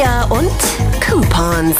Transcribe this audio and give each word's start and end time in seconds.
Trivia 0.00 0.24
und 0.30 0.50
Coupons. 1.06 1.76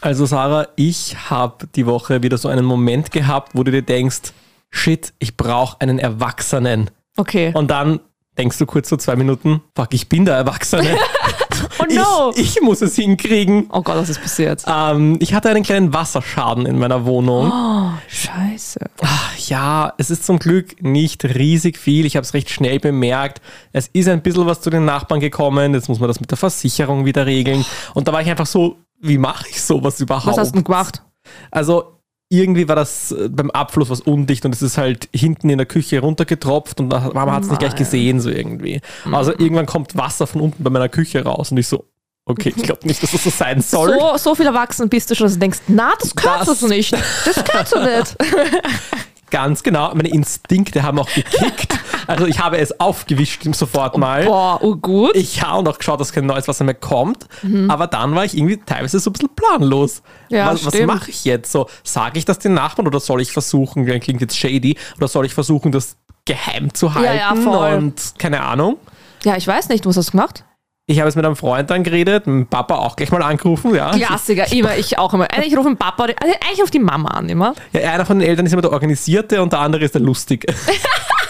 Also 0.00 0.26
Sarah, 0.26 0.68
ich 0.76 1.16
habe 1.28 1.66
die 1.74 1.86
Woche 1.86 2.22
wieder 2.22 2.38
so 2.38 2.48
einen 2.48 2.64
Moment 2.64 3.10
gehabt, 3.10 3.50
wo 3.54 3.64
du 3.64 3.72
dir 3.72 3.82
denkst, 3.82 4.32
shit, 4.70 5.12
ich 5.18 5.36
brauche 5.36 5.80
einen 5.80 5.98
Erwachsenen. 5.98 6.90
Okay. 7.16 7.50
Und 7.52 7.72
dann 7.72 7.98
denkst 8.38 8.58
du 8.58 8.66
kurz 8.66 8.88
so 8.88 8.96
zwei 8.96 9.16
Minuten, 9.16 9.60
fuck, 9.74 9.92
ich 9.92 10.08
bin 10.08 10.24
der 10.24 10.36
Erwachsene. 10.36 10.96
oh 11.78 11.84
no! 11.88 12.32
Ich, 12.34 12.56
ich 12.56 12.62
muss 12.62 12.80
es 12.82 12.96
hinkriegen. 12.96 13.68
oh 13.70 13.82
Gott, 13.82 13.96
was 13.96 14.08
ist 14.08 14.20
passiert? 14.20 14.64
Ähm, 14.66 15.16
ich 15.20 15.34
hatte 15.34 15.48
einen 15.50 15.62
kleinen 15.62 15.92
Wasserschaden 15.92 16.66
in 16.66 16.78
meiner 16.78 17.04
Wohnung. 17.06 17.50
Oh, 17.52 17.90
scheiße. 18.08 18.80
Ach, 19.02 19.36
ja, 19.36 19.92
es 19.98 20.10
ist 20.10 20.24
zum 20.24 20.38
Glück 20.38 20.82
nicht 20.82 21.24
riesig 21.24 21.78
viel. 21.78 22.06
Ich 22.06 22.16
habe 22.16 22.24
es 22.24 22.34
recht 22.34 22.50
schnell 22.50 22.80
bemerkt. 22.80 23.40
Es 23.72 23.88
ist 23.88 24.08
ein 24.08 24.22
bisschen 24.22 24.46
was 24.46 24.60
zu 24.60 24.70
den 24.70 24.84
Nachbarn 24.84 25.20
gekommen. 25.20 25.74
Jetzt 25.74 25.88
muss 25.88 26.00
man 26.00 26.08
das 26.08 26.20
mit 26.20 26.30
der 26.30 26.38
Versicherung 26.38 27.04
wieder 27.04 27.26
regeln. 27.26 27.64
Und 27.94 28.08
da 28.08 28.12
war 28.12 28.22
ich 28.22 28.28
einfach 28.28 28.46
so, 28.46 28.76
wie 29.00 29.18
mache 29.18 29.46
ich 29.48 29.62
sowas 29.62 30.00
überhaupt? 30.00 30.26
Was 30.26 30.38
hast 30.38 30.50
du 30.50 30.56
denn 30.56 30.64
gemacht? 30.64 31.02
Also 31.50 31.99
irgendwie 32.30 32.68
war 32.68 32.76
das 32.76 33.10
äh, 33.12 33.28
beim 33.28 33.50
Abfluss 33.50 33.90
was 33.90 34.00
undicht 34.00 34.44
und 34.46 34.54
es 34.54 34.62
ist 34.62 34.78
halt 34.78 35.08
hinten 35.12 35.50
in 35.50 35.58
der 35.58 35.66
Küche 35.66 36.00
runtergetropft 36.00 36.80
und 36.80 36.88
man 36.88 37.32
hat 37.32 37.42
es 37.42 37.50
nicht 37.50 37.58
gleich 37.58 37.72
Nein. 37.72 37.78
gesehen 37.78 38.20
so 38.20 38.30
irgendwie. 38.30 38.80
Also 39.10 39.32
irgendwann 39.32 39.66
kommt 39.66 39.96
Wasser 39.96 40.26
von 40.26 40.40
unten 40.40 40.62
bei 40.62 40.70
meiner 40.70 40.88
Küche 40.88 41.22
raus 41.24 41.50
und 41.50 41.58
ich 41.58 41.66
so, 41.66 41.84
okay, 42.26 42.54
ich 42.56 42.62
glaube 42.62 42.86
nicht, 42.86 43.02
dass 43.02 43.10
das 43.10 43.24
so 43.24 43.30
sein 43.30 43.60
soll. 43.60 43.98
So, 43.98 44.16
so 44.16 44.34
viel 44.36 44.46
erwachsen 44.46 44.88
bist 44.88 45.10
du 45.10 45.16
schon, 45.16 45.26
dass 45.26 45.34
du 45.34 45.40
denkst, 45.40 45.58
na, 45.66 45.92
das 46.00 46.14
kannst 46.14 46.62
du 46.62 46.68
nicht. 46.68 46.92
Das 46.92 47.44
kannst 47.44 47.74
du 47.74 47.80
nicht. 47.80 48.16
Ganz 49.30 49.62
genau, 49.62 49.94
meine 49.94 50.08
Instinkte 50.08 50.82
haben 50.82 50.98
auch 50.98 51.08
gekickt. 51.12 51.78
Also 52.06 52.26
ich 52.26 52.40
habe 52.40 52.58
es 52.58 52.80
aufgewischt 52.80 53.42
sofort 53.54 53.96
mal. 53.96 54.24
Boah, 54.24 54.58
oh 54.62 54.74
gut. 54.74 55.14
Ich 55.14 55.42
habe 55.42 55.70
auch 55.70 55.78
geschaut, 55.78 56.00
dass 56.00 56.12
kein 56.12 56.26
neues 56.26 56.48
Wasser 56.48 56.64
mehr 56.64 56.74
kommt. 56.74 57.26
Aber 57.68 57.86
dann 57.86 58.14
war 58.14 58.24
ich 58.24 58.36
irgendwie 58.36 58.56
teilweise 58.58 58.98
so 58.98 59.10
ein 59.10 59.12
bisschen 59.12 59.28
planlos. 59.34 60.02
Ja, 60.28 60.52
was 60.52 60.66
was 60.66 60.80
mache 60.80 61.10
ich 61.10 61.24
jetzt? 61.24 61.52
So, 61.52 61.68
sage 61.84 62.18
ich 62.18 62.24
das 62.24 62.38
den 62.38 62.54
Nachbarn 62.54 62.88
oder 62.88 63.00
soll 63.00 63.20
ich 63.20 63.32
versuchen, 63.32 63.86
klingt 64.00 64.20
jetzt 64.20 64.36
shady, 64.36 64.76
oder 64.96 65.08
soll 65.08 65.26
ich 65.26 65.34
versuchen, 65.34 65.70
das 65.72 65.96
geheim 66.24 66.74
zu 66.74 66.94
halten? 66.94 67.16
Ja, 67.16 67.34
ja, 67.34 67.36
voll. 67.36 67.74
Und 67.74 68.14
keine 68.18 68.42
Ahnung. 68.42 68.78
Ja, 69.24 69.36
ich 69.36 69.46
weiß 69.46 69.68
nicht, 69.68 69.86
was 69.86 69.96
hast 69.96 70.08
du 70.08 70.12
gemacht? 70.12 70.44
Ich 70.90 70.98
habe 70.98 71.08
es 71.08 71.14
mit 71.14 71.24
einem 71.24 71.36
Freund 71.36 71.70
dann 71.70 71.84
geredet, 71.84 72.26
mit 72.26 72.50
Papa 72.50 72.74
auch 72.74 72.96
gleich 72.96 73.12
mal 73.12 73.22
angerufen, 73.22 73.72
ja. 73.76 73.92
Klassiker, 73.92 74.50
immer, 74.52 74.76
ich 74.76 74.98
auch 74.98 75.14
immer. 75.14 75.28
Also 75.32 75.46
Ich 75.46 75.56
rufe 75.56 75.68
den 75.68 75.76
Papa, 75.76 76.02
also 76.02 76.16
eigentlich 76.44 76.60
rufe 76.60 76.72
die 76.72 76.80
Mama 76.80 77.10
an 77.10 77.28
immer. 77.28 77.54
ja. 77.72 77.92
Einer 77.92 78.04
von 78.04 78.18
den 78.18 78.28
Eltern 78.28 78.44
ist 78.44 78.52
immer 78.52 78.62
der 78.62 78.72
Organisierte 78.72 79.40
und 79.40 79.52
der 79.52 79.60
andere 79.60 79.84
ist 79.84 79.94
der 79.94 80.00
Lustige. 80.02 80.52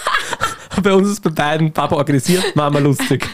bei 0.83 0.95
uns 0.95 1.09
ist 1.11 1.21
bei 1.23 1.29
beiden 1.29 1.73
Papa 1.73 1.95
organisiert, 1.95 2.57
Mama 2.57 2.79
lustig. 2.79 3.29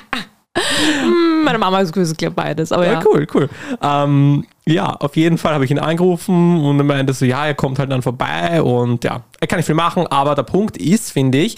Meine 1.45 1.59
Mama 1.59 1.79
ist 1.79 1.93
gewiss, 1.93 2.13
glaube 2.17 2.35
beides, 2.35 2.73
aber 2.73 2.87
Ja, 2.87 2.95
ja. 2.95 3.03
cool, 3.07 3.27
cool. 3.33 3.49
Ähm, 3.81 4.45
ja, 4.67 4.95
auf 4.97 5.15
jeden 5.15 5.39
Fall 5.39 5.55
habe 5.55 5.65
ich 5.65 5.71
ihn 5.71 5.79
angerufen 5.79 6.65
und 6.65 6.79
er 6.79 6.85
meinte 6.85 7.13
so, 7.13 7.25
ja, 7.25 7.47
er 7.47 7.55
kommt 7.55 7.79
halt 7.79 7.93
dann 7.93 8.03
vorbei 8.03 8.61
und 8.63 9.05
ja, 9.05 9.21
er 9.39 9.47
kann 9.47 9.59
nicht 9.59 9.67
viel 9.67 9.77
machen, 9.77 10.09
aber 10.09 10.35
der 10.35 10.43
Punkt 10.43 10.77
ist, 10.77 11.13
finde 11.13 11.39
ich, 11.39 11.57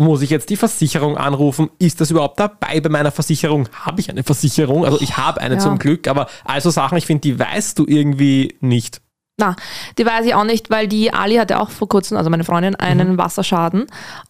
muss 0.00 0.22
ich 0.22 0.30
jetzt 0.30 0.48
die 0.50 0.56
Versicherung 0.56 1.16
anrufen? 1.16 1.70
Ist 1.78 2.00
das 2.00 2.10
überhaupt 2.10 2.40
dabei 2.40 2.80
bei 2.80 2.88
meiner 2.88 3.10
Versicherung? 3.10 3.68
Habe 3.84 4.00
ich 4.00 4.10
eine 4.10 4.22
Versicherung? 4.22 4.84
Also 4.84 5.00
ich 5.00 5.16
habe 5.16 5.40
eine 5.40 5.54
Ja. 5.56 5.60
zum 5.60 5.78
Glück, 5.78 6.08
aber 6.08 6.26
also 6.44 6.70
Sachen, 6.70 6.96
ich 6.98 7.06
finde, 7.06 7.20
die 7.20 7.38
weißt 7.38 7.78
du 7.78 7.84
irgendwie 7.86 8.56
nicht. 8.60 9.02
Na, 9.40 9.56
die 9.96 10.04
weiß 10.04 10.26
ich 10.26 10.34
auch 10.34 10.44
nicht, 10.44 10.68
weil 10.68 10.86
die 10.86 11.14
Ali 11.14 11.36
hatte 11.36 11.58
auch 11.60 11.70
vor 11.70 11.88
kurzem, 11.88 12.18
also 12.18 12.28
meine 12.28 12.44
Freundin, 12.44 12.76
einen 12.76 13.16
Wasserschaden. 13.16 13.86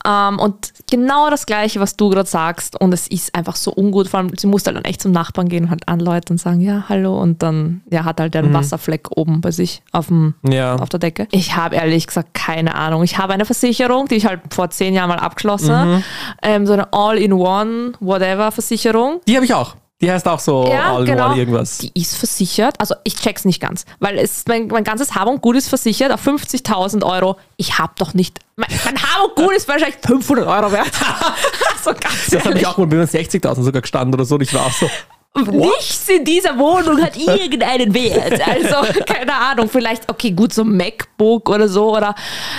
Ähm, 0.06 0.38
und 0.38 0.72
genau 0.88 1.30
das 1.30 1.46
Gleiche, 1.46 1.80
was 1.80 1.96
du 1.96 2.10
gerade 2.10 2.28
sagst. 2.28 2.80
Und 2.80 2.92
es 2.94 3.08
ist 3.08 3.34
einfach 3.34 3.56
so 3.56 3.72
ungut. 3.74 4.06
Vor 4.06 4.20
allem, 4.20 4.30
sie 4.38 4.46
musste 4.46 4.68
halt 4.68 4.76
dann 4.76 4.84
echt 4.84 5.02
zum 5.02 5.10
Nachbarn 5.10 5.48
gehen 5.48 5.64
und 5.64 5.70
halt 5.70 5.88
anläuten 5.88 6.34
und 6.34 6.38
sagen, 6.38 6.60
ja, 6.60 6.84
hallo. 6.88 7.20
Und 7.20 7.42
dann 7.42 7.80
ja, 7.90 8.04
hat 8.04 8.20
halt 8.20 8.36
einen 8.36 8.54
Wasserfleck 8.54 9.08
oben 9.16 9.40
bei 9.40 9.50
sich 9.50 9.82
auf, 9.90 10.06
dem, 10.06 10.34
Ja. 10.48 10.76
auf 10.76 10.88
der 10.90 11.00
Decke. 11.00 11.26
Ich 11.32 11.56
habe 11.56 11.74
ehrlich 11.74 12.06
gesagt 12.06 12.32
keine 12.34 12.76
Ahnung. 12.76 13.02
Ich 13.02 13.18
habe 13.18 13.32
eine 13.32 13.44
Versicherung, 13.44 14.06
die 14.06 14.14
ich 14.14 14.26
halt 14.26 14.40
vor 14.50 14.70
zehn 14.70 14.94
Jahren 14.94 15.08
mal 15.08 15.18
abgeschlossen. 15.18 16.04
Ähm, 16.42 16.66
so 16.66 16.72
eine 16.72 16.92
All-in-One, 16.92 17.92
whatever 17.98 18.52
Versicherung. 18.52 19.20
Die 19.26 19.34
habe 19.34 19.44
ich 19.44 19.54
auch. 19.54 19.74
Die 20.00 20.10
heißt 20.10 20.26
auch 20.26 20.38
so 20.38 20.66
Ja, 20.66 20.94
All 20.94 21.04
genau. 21.04 21.34
Irgendwas. 21.34 21.78
Die 21.78 21.92
ist 21.94 22.16
versichert. 22.16 22.74
Also 22.78 22.94
ich 23.04 23.16
check's 23.16 23.44
nicht 23.44 23.60
ganz, 23.60 23.84
weil 23.98 24.18
es 24.18 24.44
mein, 24.46 24.68
mein 24.68 24.84
ganzes 24.84 25.14
Hab 25.14 25.28
und 25.28 25.42
Gut 25.42 25.56
ist 25.56 25.68
versichert 25.68 26.10
auf 26.12 26.26
50.000 26.26 27.04
Euro. 27.04 27.36
Ich 27.56 27.78
habe 27.78 27.92
doch 27.98 28.14
nicht. 28.14 28.38
Mein, 28.56 28.70
mein 28.84 29.02
Hab 29.02 29.28
und 29.28 29.36
Gut 29.36 29.54
ist 29.54 29.68
wahrscheinlich 29.68 29.98
500 30.04 30.46
Euro 30.46 30.72
wert. 30.72 30.90
so 31.84 31.90
ganz 31.90 32.30
Das 32.30 32.44
habe 32.44 32.58
ich 32.58 32.66
auch 32.66 32.78
mal 32.78 32.86
bei 32.86 32.96
mir 32.96 33.06
60.000 33.06 33.62
sogar 33.62 33.82
gestanden 33.82 34.14
oder 34.14 34.24
so 34.24 34.36
und 34.36 34.42
ich 34.42 34.54
war 34.54 34.66
auch 34.66 34.72
so, 34.72 34.88
Nichts 35.32 36.08
in 36.08 36.24
dieser 36.24 36.58
Wohnung 36.58 37.00
hat 37.00 37.16
irgendeinen 37.16 37.94
Wert. 37.94 38.40
Also, 38.44 39.00
keine 39.04 39.32
Ahnung, 39.32 39.68
vielleicht, 39.68 40.10
okay, 40.10 40.32
gut, 40.32 40.52
so 40.52 40.62
ein 40.62 40.76
MacBook 40.76 41.48
oder 41.48 41.68
so. 41.68 41.96
Oder 41.96 42.16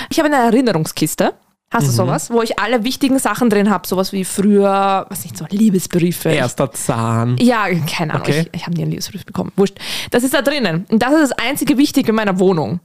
ich 0.08 0.18
habe 0.18 0.32
eine 0.32 0.46
Erinnerungskiste. 0.46 1.34
Hast 1.72 1.84
Mhm. 1.84 1.86
du 1.88 1.92
sowas, 1.92 2.30
wo 2.30 2.42
ich 2.42 2.58
alle 2.58 2.84
wichtigen 2.84 3.18
Sachen 3.18 3.48
drin 3.50 3.70
habe? 3.70 3.86
Sowas 3.88 4.12
wie 4.12 4.24
früher, 4.24 5.06
was 5.08 5.24
nicht, 5.24 5.36
so 5.38 5.46
Liebesbriefe. 5.50 6.28
erster 6.30 6.70
Zahn. 6.72 7.36
Ja, 7.38 7.66
keine 7.90 8.12
Ahnung, 8.14 8.26
Okay. 8.26 8.46
ich, 8.52 8.60
ich 8.60 8.62
habe 8.66 8.76
nie 8.76 8.82
einen 8.82 8.90
Liebesbrief 8.90 9.24
bekommen. 9.24 9.52
Wurscht. 9.56 9.78
Das 10.10 10.22
ist 10.22 10.34
da 10.34 10.42
drinnen. 10.42 10.86
Und 10.90 11.02
das 11.02 11.12
ist 11.14 11.30
das 11.30 11.32
einzige 11.32 11.78
Wichtige 11.78 12.10
in 12.10 12.14
meiner 12.16 12.38
Wohnung. 12.38 12.80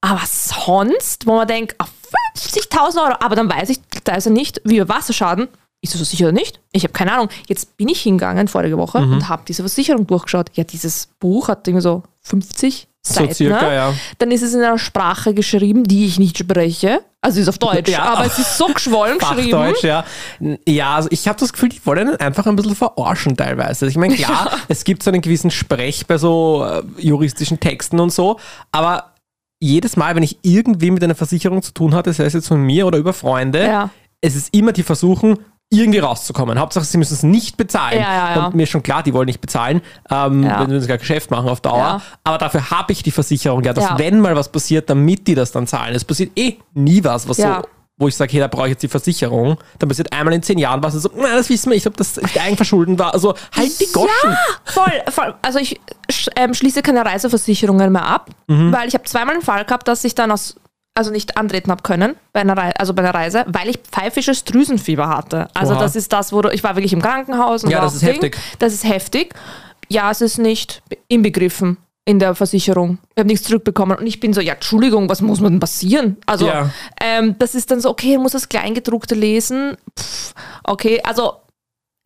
Aber 0.00 0.20
sonst, 0.26 1.26
wo 1.26 1.36
man 1.36 1.48
denkt, 1.48 1.74
auf 1.78 1.88
50.000 2.36 2.98
Euro, 3.02 3.14
aber 3.20 3.34
dann 3.34 3.50
weiß 3.50 3.70
ich, 3.70 3.80
da 4.04 4.14
ist 4.14 4.26
er 4.26 4.32
nicht, 4.32 4.60
wie 4.64 4.86
Wasserschaden. 4.88 5.48
Ist 5.80 5.94
das 5.94 6.00
so 6.00 6.04
sicher 6.04 6.24
oder 6.26 6.32
nicht? 6.32 6.60
Ich 6.72 6.82
habe 6.82 6.92
keine 6.92 7.12
Ahnung. 7.12 7.28
Jetzt 7.46 7.76
bin 7.76 7.88
ich 7.88 8.00
hingegangen 8.02 8.48
vorige 8.48 8.76
Woche 8.78 9.00
Mhm. 9.00 9.12
und 9.14 9.28
habe 9.28 9.42
diese 9.46 9.62
Versicherung 9.62 10.06
durchgeschaut. 10.06 10.50
Ja, 10.54 10.64
dieses 10.64 11.08
Buch 11.20 11.48
hat 11.48 11.66
irgendwie 11.68 11.82
so 11.82 12.02
50 12.22 12.88
So 13.08 13.20
Seiten. 13.20 13.34
circa, 13.34 13.68
ne? 13.68 13.74
ja. 13.74 13.94
Dann 14.18 14.30
ist 14.30 14.42
es 14.42 14.54
in 14.54 14.62
einer 14.62 14.78
Sprache 14.78 15.34
geschrieben, 15.34 15.84
die 15.84 16.06
ich 16.06 16.18
nicht 16.18 16.38
spreche. 16.38 17.00
Also 17.20 17.38
es 17.40 17.42
ist 17.44 17.48
auf 17.48 17.58
Deutsch, 17.58 17.90
Ja. 17.90 18.04
aber 18.04 18.26
es 18.26 18.38
ist 18.38 18.56
so 18.56 18.66
geschwollen 18.66 19.18
geschrieben. 19.18 19.50
Fachdeutsch, 19.50 19.82
ja. 19.82 20.04
Ja, 20.66 20.94
also 20.96 21.08
ich 21.10 21.26
habe 21.26 21.38
das 21.38 21.52
Gefühl, 21.52 21.68
die 21.70 21.84
wollen 21.84 22.14
einfach 22.16 22.46
ein 22.46 22.54
bisschen 22.56 22.76
verarschen 22.76 23.36
teilweise. 23.36 23.86
Ich 23.86 23.96
meine, 23.96 24.14
klar, 24.14 24.52
es 24.68 24.84
gibt 24.84 25.02
so 25.02 25.10
einen 25.10 25.20
gewissen 25.20 25.50
Sprech 25.50 26.06
bei 26.06 26.16
so 26.18 26.64
äh, 26.64 26.82
juristischen 27.02 27.58
Texten 27.58 27.98
und 27.98 28.12
so, 28.12 28.38
aber 28.70 29.14
jedes 29.60 29.96
Mal, 29.96 30.14
wenn 30.14 30.22
ich 30.22 30.38
irgendwie 30.42 30.92
mit 30.92 31.02
einer 31.02 31.16
Versicherung 31.16 31.62
zu 31.62 31.72
tun 31.72 31.94
hatte, 31.94 32.12
sei 32.12 32.24
es 32.24 32.34
jetzt 32.34 32.46
von 32.48 32.60
mir 32.62 32.86
oder 32.86 32.98
über 32.98 33.12
Freunde, 33.12 33.64
Ja. 33.64 33.90
es 34.20 34.36
ist 34.36 34.54
immer 34.54 34.70
die 34.72 34.84
Versuchen, 34.84 35.38
irgendwie 35.70 35.98
rauszukommen. 35.98 36.58
Hauptsache, 36.58 36.84
sie 36.84 36.96
müssen 36.98 37.14
es 37.14 37.22
nicht 37.22 37.56
bezahlen. 37.56 38.00
Ja, 38.00 38.12
ja, 38.12 38.34
ja. 38.36 38.46
Und 38.46 38.54
mir 38.54 38.62
ist 38.62 38.70
schon 38.70 38.82
klar, 38.82 39.02
die 39.02 39.12
wollen 39.12 39.26
nicht 39.26 39.40
bezahlen, 39.40 39.82
ähm, 40.10 40.44
wenn 40.44 40.80
sie 40.80 40.86
gar 40.88 40.96
Geschäft 40.98 41.30
machen 41.30 41.48
auf 41.48 41.60
Dauer. 41.60 42.00
Aber 42.24 42.38
dafür 42.38 42.70
habe 42.70 42.92
ich 42.92 43.02
die 43.02 43.10
Versicherung, 43.10 43.62
ja, 43.64 43.72
dass 43.74 43.98
wenn 43.98 44.20
mal 44.20 44.34
was 44.34 44.50
passiert, 44.50 44.88
damit 44.88 45.26
die 45.26 45.34
das 45.34 45.52
dann 45.52 45.66
zahlen. 45.66 45.94
Es 45.94 46.04
passiert 46.04 46.32
eh 46.38 46.56
nie 46.74 47.04
was, 47.04 47.28
was 47.28 47.36
so 47.36 47.62
wo 48.00 48.06
ich 48.06 48.14
sage, 48.14 48.30
hey, 48.30 48.38
da 48.38 48.46
brauche 48.46 48.66
ich 48.66 48.70
jetzt 48.74 48.82
die 48.84 48.88
Versicherung, 48.88 49.58
dann 49.80 49.88
passiert 49.88 50.12
einmal 50.12 50.32
in 50.32 50.40
zehn 50.40 50.56
Jahren 50.56 50.80
was, 50.84 50.94
so, 50.94 51.10
nein, 51.16 51.32
das 51.34 51.48
wissen 51.48 51.68
wir, 51.70 51.76
ich 51.76 51.82
glaube, 51.82 51.96
das 51.96 52.16
Eigenverschulden 52.40 52.96
war. 52.96 53.12
Also 53.12 53.34
halt 53.56 53.80
die 53.80 53.88
Goschen. 53.92 54.08
Ja, 54.22 54.36
voll, 54.66 54.92
voll. 55.08 55.34
Also 55.42 55.58
ich 55.58 55.80
sch- 56.08 56.28
ähm, 56.36 56.54
schließe 56.54 56.80
keine 56.82 57.04
Reiseversicherungen 57.04 57.90
mehr 57.90 58.04
ab, 58.06 58.30
Mhm. 58.46 58.72
weil 58.72 58.86
ich 58.86 58.94
habe 58.94 59.02
zweimal 59.02 59.34
einen 59.34 59.42
Fall 59.42 59.64
gehabt, 59.64 59.88
dass 59.88 60.04
ich 60.04 60.14
dann 60.14 60.30
aus 60.30 60.54
also 60.98 61.10
nicht 61.12 61.36
antreten 61.36 61.70
habe 61.70 61.82
können 61.82 62.16
bei 62.32 62.40
einer 62.40 62.56
Reise, 62.56 62.78
also 62.80 62.92
bei 62.92 63.02
einer 63.02 63.14
Reise, 63.14 63.44
weil 63.46 63.68
ich 63.68 63.78
pfeifisches 63.78 64.44
Drüsenfieber 64.44 65.08
hatte. 65.08 65.48
Also 65.54 65.74
Oha. 65.74 65.80
das 65.80 65.94
ist 65.96 66.12
das, 66.12 66.32
wo 66.32 66.42
du, 66.42 66.50
ich 66.50 66.64
war 66.64 66.74
wirklich 66.76 66.92
im 66.92 67.00
Krankenhaus 67.00 67.62
und 67.64 67.70
Ja, 67.70 67.78
war 67.78 67.84
das 67.84 67.94
ist 67.94 68.02
Ding. 68.02 68.10
heftig. 68.14 68.36
Das 68.58 68.72
ist 68.74 68.84
heftig. 68.84 69.34
Ja, 69.88 70.10
es 70.10 70.20
ist 70.20 70.38
nicht 70.38 70.82
inbegriffen 71.06 71.78
in 72.04 72.18
der 72.18 72.34
Versicherung. 72.34 72.98
Ich 73.14 73.20
habe 73.20 73.28
nichts 73.28 73.46
zurückbekommen 73.46 73.96
und 73.98 74.06
ich 74.06 74.18
bin 74.18 74.32
so, 74.32 74.40
ja, 74.40 74.54
Entschuldigung, 74.54 75.08
was 75.08 75.20
muss 75.20 75.40
man 75.40 75.52
denn 75.52 75.60
passieren? 75.60 76.16
Also 76.26 76.46
Ja. 76.48 76.70
ähm, 77.00 77.36
das 77.38 77.54
ist 77.54 77.70
dann 77.70 77.80
so, 77.80 77.90
okay, 77.90 78.14
du 78.16 78.20
musst 78.20 78.34
das 78.34 78.48
Kleingedruckte 78.48 79.14
lesen. 79.14 79.76
Pff, 79.98 80.34
okay, 80.64 81.00
also 81.04 81.34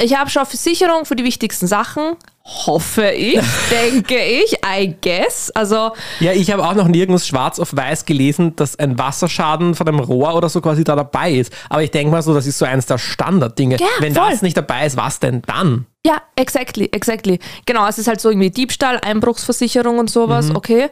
ich 0.03 0.17
habe 0.19 0.29
schon 0.31 0.45
Versicherung 0.47 1.05
für 1.05 1.17
die 1.17 1.25
wichtigsten 1.25 1.67
Sachen. 1.67 2.17
Hoffe 2.45 3.11
ich, 3.13 3.41
denke 3.71 4.19
ich, 4.19 4.57
I 4.67 4.97
guess. 5.01 5.51
Also, 5.53 5.93
Ja, 6.19 6.33
ich 6.33 6.51
habe 6.51 6.67
auch 6.67 6.75
noch 6.75 6.89
nirgends 6.89 7.27
schwarz 7.27 7.61
auf 7.61 7.75
weiß 7.77 8.05
gelesen, 8.05 8.57
dass 8.57 8.77
ein 8.79 8.99
Wasserschaden 8.99 9.75
von 9.77 9.87
einem 9.87 10.01
Rohr 10.01 10.35
oder 10.35 10.49
so 10.49 10.61
quasi 10.61 10.83
da 10.83 10.97
dabei 10.97 11.33
ist. 11.33 11.53
Aber 11.69 11.83
ich 11.85 11.93
denke 11.93 12.11
mal 12.11 12.21
so, 12.23 12.35
das 12.35 12.47
ist 12.47 12.59
so 12.59 12.65
eines 12.65 12.87
der 12.87 12.99
Standarddinge. 12.99 13.77
Ja, 13.79 13.87
Wenn 14.01 14.15
voll. 14.15 14.31
das 14.31 14.43
nicht 14.43 14.57
dabei 14.57 14.87
ist, 14.87 14.97
was 14.97 15.21
denn 15.21 15.43
dann? 15.47 15.87
ja, 16.05 16.21
exactly, 16.35 16.89
exactly. 16.93 17.39
Genau, 17.65 17.87
es 17.87 17.97
ist 17.99 18.09
halt 18.09 18.21
so 18.21 18.29
irgendwie 18.29 18.51
Diebstahl, 18.51 18.99
Einbruchsversicherung 19.01 20.01
und 20.01 20.11
sowas, 20.11 20.49
Mhm. 20.49 20.57
okay. 20.57 20.91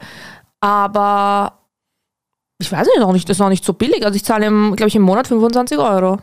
Aber 0.61 1.55
ich 2.61 2.71
weiß 2.71 2.87
nicht, 2.87 3.01
auch 3.03 3.13
nicht, 3.13 3.29
das 3.29 3.39
ist 3.39 3.41
auch 3.41 3.49
nicht 3.49 3.65
so 3.65 3.73
billig. 3.73 4.05
Also 4.05 4.15
ich 4.15 4.25
zahle, 4.25 4.47
glaube 4.47 4.87
ich, 4.87 4.95
im 4.95 5.03
Monat 5.03 5.27
25 5.27 5.79
Euro. 5.79 6.19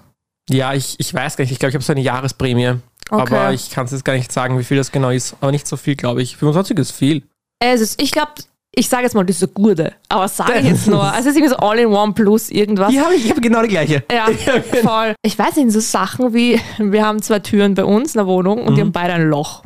Ja, 0.50 0.74
ich, 0.74 0.96
ich 1.00 1.14
weiß 1.14 1.38
gar 1.38 1.44
nicht. 1.44 1.52
Ich 1.52 1.60
glaube, 1.60 1.70
ich 1.70 1.76
habe 1.76 1.84
so 1.84 1.94
eine 1.94 2.02
Jahresprämie. 2.02 2.76
Okay. 3.10 3.22
Aber 3.22 3.54
ich 3.54 3.70
kann 3.70 3.86
es 3.86 3.92
jetzt 3.92 4.06
gar 4.06 4.14
nicht 4.14 4.32
sagen, 4.32 4.60
wie 4.60 4.64
viel 4.64 4.78
das 4.78 4.92
genau 4.92 5.10
ist. 5.10 5.36
Aber 5.42 5.52
nicht 5.52 5.68
so 5.68 5.78
viel, 5.78 5.96
glaube 5.96 6.22
ich. 6.22 6.38
25 6.38 6.78
ist 6.80 6.92
viel. 6.92 7.24
Es 7.60 7.82
ist, 7.82 8.02
ich 8.02 8.12
glaube, 8.12 8.32
ich 8.78 8.90
sage 8.90 9.04
jetzt 9.04 9.16
mal 9.16 9.24
diese 9.24 9.48
Gurde, 9.48 9.94
aber 10.08 10.28
sage 10.28 10.60
ich 10.60 10.66
jetzt 10.66 10.88
nur. 10.88 11.02
Also 11.02 11.30
es 11.30 11.36
ist 11.36 11.38
irgendwie 11.38 11.50
so 11.50 11.58
All-in-One 11.58 12.14
plus 12.14 12.50
irgendwas. 12.50 12.96
Habe 12.96 13.16
ich, 13.16 13.30
habe 13.30 13.42
genau 13.42 13.64
die 13.64 13.70
gleiche. 13.70 14.04
Ja, 14.12 14.28
voll. 14.84 15.16
Ich 15.24 15.38
weiß 15.38 15.56
nicht, 15.56 15.72
so 15.72 15.80
Sachen 15.80 16.34
wie, 16.34 16.62
wir 16.78 17.06
haben 17.06 17.22
zwei 17.22 17.40
Türen 17.40 17.74
bei 17.74 17.84
uns 17.84 18.14
in 18.14 18.20
der 18.20 18.28
Wohnung 18.28 18.64
und 18.64 18.76
die 18.76 18.82
haben 18.82 18.92
beide 18.92 19.14
ein 19.14 19.30
Loch. 19.30 19.64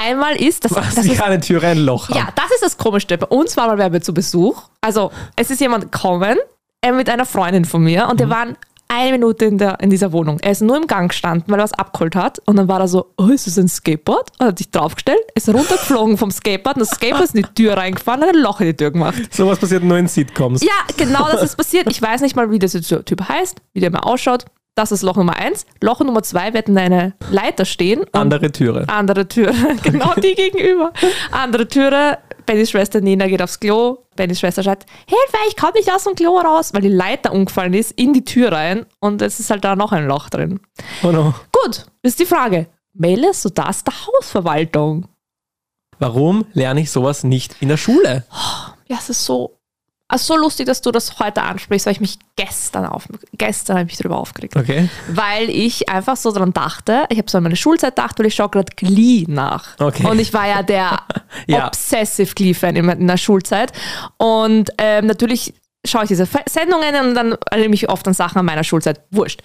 Einmal 0.00 0.36
ist, 0.36 0.64
das, 0.64 0.74
Was, 0.74 0.94
das 0.94 1.04
ist, 1.06 1.18
keine 1.20 1.40
Türe 1.40 1.66
ein 1.68 1.78
Loch 1.78 2.08
haben. 2.08 2.16
ja, 2.16 2.28
das 2.34 2.50
ist 2.52 2.62
das 2.62 2.78
Komischste. 2.78 3.18
Bei 3.18 3.26
uns 3.26 3.56
war 3.56 3.66
mal 3.66 3.92
wer 3.92 4.00
zu 4.00 4.14
Besuch. 4.14 4.62
Also, 4.80 5.10
es 5.36 5.50
ist 5.50 5.60
jemand 5.60 5.90
gekommen 5.92 6.38
äh, 6.80 6.92
mit 6.92 7.10
einer 7.10 7.26
Freundin 7.26 7.64
von 7.64 7.82
mir 7.82 8.08
und 8.08 8.20
die 8.20 8.28
waren 8.28 8.56
eine 8.88 9.12
Minute 9.12 9.44
in, 9.44 9.58
der, 9.58 9.80
in 9.80 9.90
dieser 9.90 10.12
Wohnung. 10.12 10.38
Er 10.40 10.52
ist 10.52 10.62
nur 10.62 10.76
im 10.76 10.86
Gang 10.86 11.10
gestanden, 11.10 11.44
weil 11.48 11.60
er 11.60 11.64
was 11.64 11.72
abgeholt 11.74 12.16
hat. 12.16 12.38
Und 12.46 12.56
dann 12.56 12.68
war 12.68 12.80
er 12.80 12.88
so, 12.88 13.12
oh, 13.18 13.26
ist 13.26 13.46
das 13.46 13.58
ein 13.58 13.68
Skateboard? 13.68 14.30
Und 14.38 14.46
hat 14.46 14.58
sich 14.58 14.70
draufgestellt, 14.70 15.20
ist 15.34 15.48
runtergeflogen 15.48 16.16
vom 16.16 16.30
Skateboard 16.30 16.76
und 16.76 16.80
das 16.80 16.90
Skateboard 16.96 17.24
ist 17.24 17.34
in 17.34 17.42
die 17.42 17.54
Tür 17.62 17.76
reingefahren 17.76 18.22
und 18.22 18.28
hat 18.28 18.34
ein 18.34 18.42
Loch 18.42 18.60
in 18.60 18.66
die 18.68 18.76
Tür 18.76 18.90
gemacht. 18.90 19.32
Sowas 19.32 19.58
passiert 19.58 19.84
nur 19.84 19.98
in 19.98 20.08
Sitcoms. 20.08 20.62
Ja, 20.62 20.72
genau 20.96 21.26
das 21.30 21.42
ist 21.42 21.56
passiert. 21.56 21.90
Ich 21.90 22.00
weiß 22.00 22.22
nicht 22.22 22.34
mal, 22.34 22.50
wie 22.50 22.58
dieser 22.58 22.80
Typ 23.04 23.28
heißt, 23.28 23.60
wie 23.74 23.80
der 23.80 23.90
mal 23.90 24.00
ausschaut. 24.00 24.46
Das 24.74 24.92
ist 24.92 25.02
Loch 25.02 25.16
Nummer 25.16 25.34
eins. 25.36 25.66
Loch 25.82 25.98
Nummer 26.00 26.22
zwei 26.22 26.54
wird 26.54 26.68
in 26.68 26.78
eine 26.78 27.14
Leiter 27.30 27.64
stehen. 27.64 28.04
Andere 28.12 28.52
Türe. 28.52 28.84
andere 28.88 29.26
Türe, 29.26 29.52
genau 29.82 30.14
die 30.14 30.34
gegenüber. 30.34 30.92
Andere 31.32 31.66
Türe, 31.66 32.18
Bennys 32.46 32.70
Schwester 32.70 33.00
Nina 33.00 33.26
geht 33.26 33.42
aufs 33.42 33.58
Klo. 33.58 34.04
Bennys 34.18 34.40
Schwester 34.40 34.62
sagt, 34.62 34.86
Hilfe, 35.06 35.38
ich 35.48 35.56
komme 35.56 35.72
nicht 35.74 35.90
aus 35.90 36.04
dem 36.04 36.14
Klo 36.14 36.38
raus, 36.38 36.74
weil 36.74 36.82
die 36.82 36.88
Leiter 36.88 37.32
umgefallen 37.32 37.72
ist 37.72 37.92
in 37.92 38.12
die 38.12 38.24
Tür 38.24 38.52
rein 38.52 38.84
und 39.00 39.22
es 39.22 39.40
ist 39.40 39.50
halt 39.50 39.64
da 39.64 39.76
noch 39.76 39.92
ein 39.92 40.06
Loch 40.06 40.28
drin. 40.28 40.60
Oh 41.02 41.10
no. 41.10 41.34
Gut, 41.52 41.86
ist 42.02 42.20
die 42.20 42.26
Frage. 42.26 42.66
Meldest 42.92 43.44
du 43.44 43.48
das 43.48 43.84
der 43.84 43.94
Hausverwaltung? 44.06 45.06
Warum 45.98 46.44
lerne 46.52 46.80
ich 46.80 46.90
sowas 46.90 47.24
nicht 47.24 47.56
in 47.60 47.68
der 47.68 47.76
Schule? 47.76 48.24
Ja, 48.86 48.96
es 48.98 49.08
ist 49.08 49.24
so, 49.24 49.57
also 50.10 50.34
so 50.34 50.40
lustig, 50.40 50.66
dass 50.66 50.80
du 50.80 50.90
das 50.90 51.18
heute 51.18 51.42
ansprichst, 51.42 51.84
weil 51.84 51.92
ich 51.92 52.00
mich 52.00 52.18
gestern 52.36 52.86
auf, 52.86 53.06
gestern 53.34 53.76
habe 53.76 53.86
ich 53.86 53.92
mich 53.92 53.98
darüber 53.98 54.16
aufgeregt. 54.18 54.56
Okay. 54.56 54.88
Weil 55.08 55.50
ich 55.50 55.90
einfach 55.90 56.16
so 56.16 56.32
dran 56.32 56.54
dachte, 56.54 57.04
ich 57.10 57.18
habe 57.18 57.30
so 57.30 57.36
an 57.36 57.44
meine 57.44 57.56
Schulzeit 57.56 57.94
gedacht, 57.96 58.18
weil 58.18 58.26
ich 58.26 58.34
schaue 58.34 58.48
gerade 58.48 58.72
Glee 58.74 59.26
nach. 59.28 59.78
Okay. 59.78 60.06
Und 60.06 60.18
ich 60.18 60.32
war 60.32 60.48
ja 60.48 60.62
der 60.62 61.02
Ja. 61.46 61.66
Obsessive 61.66 62.34
Glee-Fan 62.34 62.76
in, 62.76 62.88
in 62.88 63.06
der 63.06 63.18
Schulzeit. 63.18 63.72
Und 64.16 64.70
ähm, 64.78 65.06
natürlich 65.06 65.52
schaue 65.86 66.04
ich 66.04 66.08
diese 66.08 66.26
Sendungen 66.46 66.94
und 66.96 67.14
dann 67.14 67.32
erinnere 67.50 67.66
ich 67.66 67.70
mich 67.70 67.88
oft 67.90 68.06
an 68.08 68.14
Sachen 68.14 68.38
an 68.38 68.46
meiner 68.46 68.64
Schulzeit. 68.64 69.02
Wurscht. 69.10 69.42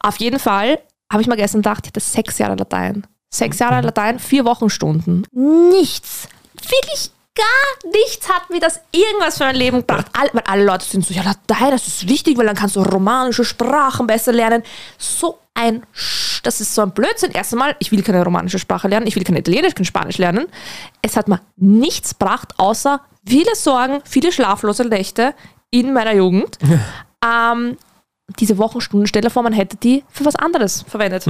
Auf 0.00 0.16
jeden 0.16 0.38
Fall 0.38 0.78
habe 1.12 1.22
ich 1.22 1.28
mal 1.28 1.36
gestern 1.36 1.60
gedacht, 1.60 1.84
ich 1.84 1.88
hatte 1.88 2.00
sechs 2.00 2.38
Jahre 2.38 2.56
Latein. 2.56 3.06
Sechs 3.28 3.58
Jahre 3.58 3.82
Latein, 3.82 4.18
vier 4.18 4.44
Wochenstunden. 4.44 5.26
Nichts. 5.32 6.28
Wirklich 6.54 7.10
gar 7.36 7.90
nichts 7.92 8.28
hat 8.28 8.50
mir 8.50 8.60
das 8.60 8.80
irgendwas 8.90 9.38
für 9.38 9.44
mein 9.44 9.56
Leben 9.56 9.78
gebracht. 9.78 10.06
All, 10.12 10.28
weil 10.32 10.42
alle 10.46 10.64
Leute 10.64 10.84
sind 10.84 11.06
so, 11.06 11.14
ja, 11.14 11.22
Latein, 11.22 11.70
das 11.70 11.86
ist 11.86 12.08
wichtig, 12.08 12.36
weil 12.36 12.46
dann 12.46 12.56
kannst 12.56 12.76
du 12.76 12.82
romanische 12.82 13.44
Sprachen 13.44 14.06
besser 14.06 14.32
lernen. 14.32 14.62
So 14.98 15.38
ein, 15.54 15.84
Sch 15.92 16.42
das 16.42 16.60
ist 16.60 16.74
so 16.74 16.82
ein 16.82 16.92
Blödsinn. 16.92 17.32
Erst 17.32 17.52
einmal, 17.52 17.76
ich 17.78 17.92
will 17.92 18.02
keine 18.02 18.24
romanische 18.24 18.58
Sprache 18.58 18.88
lernen, 18.88 19.06
ich 19.06 19.16
will 19.16 19.24
kein 19.24 19.36
Italienisch, 19.36 19.74
kein 19.74 19.84
Spanisch 19.84 20.18
lernen. 20.18 20.46
Es 21.02 21.16
hat 21.16 21.28
mir 21.28 21.40
nichts 21.56 22.18
gebracht, 22.18 22.54
außer 22.56 23.00
viele 23.26 23.54
Sorgen, 23.54 24.00
viele 24.04 24.32
schlaflose 24.32 24.84
Nächte 24.84 25.34
in 25.70 25.92
meiner 25.92 26.14
Jugend. 26.14 26.58
ähm, 27.24 27.76
diese 28.38 28.58
Wochenstunden, 28.58 29.06
stell 29.06 29.22
dir 29.22 29.30
vor, 29.30 29.42
man 29.42 29.52
hätte 29.52 29.76
die 29.76 30.04
für 30.08 30.24
was 30.24 30.36
anderes 30.36 30.84
verwendet. 30.88 31.26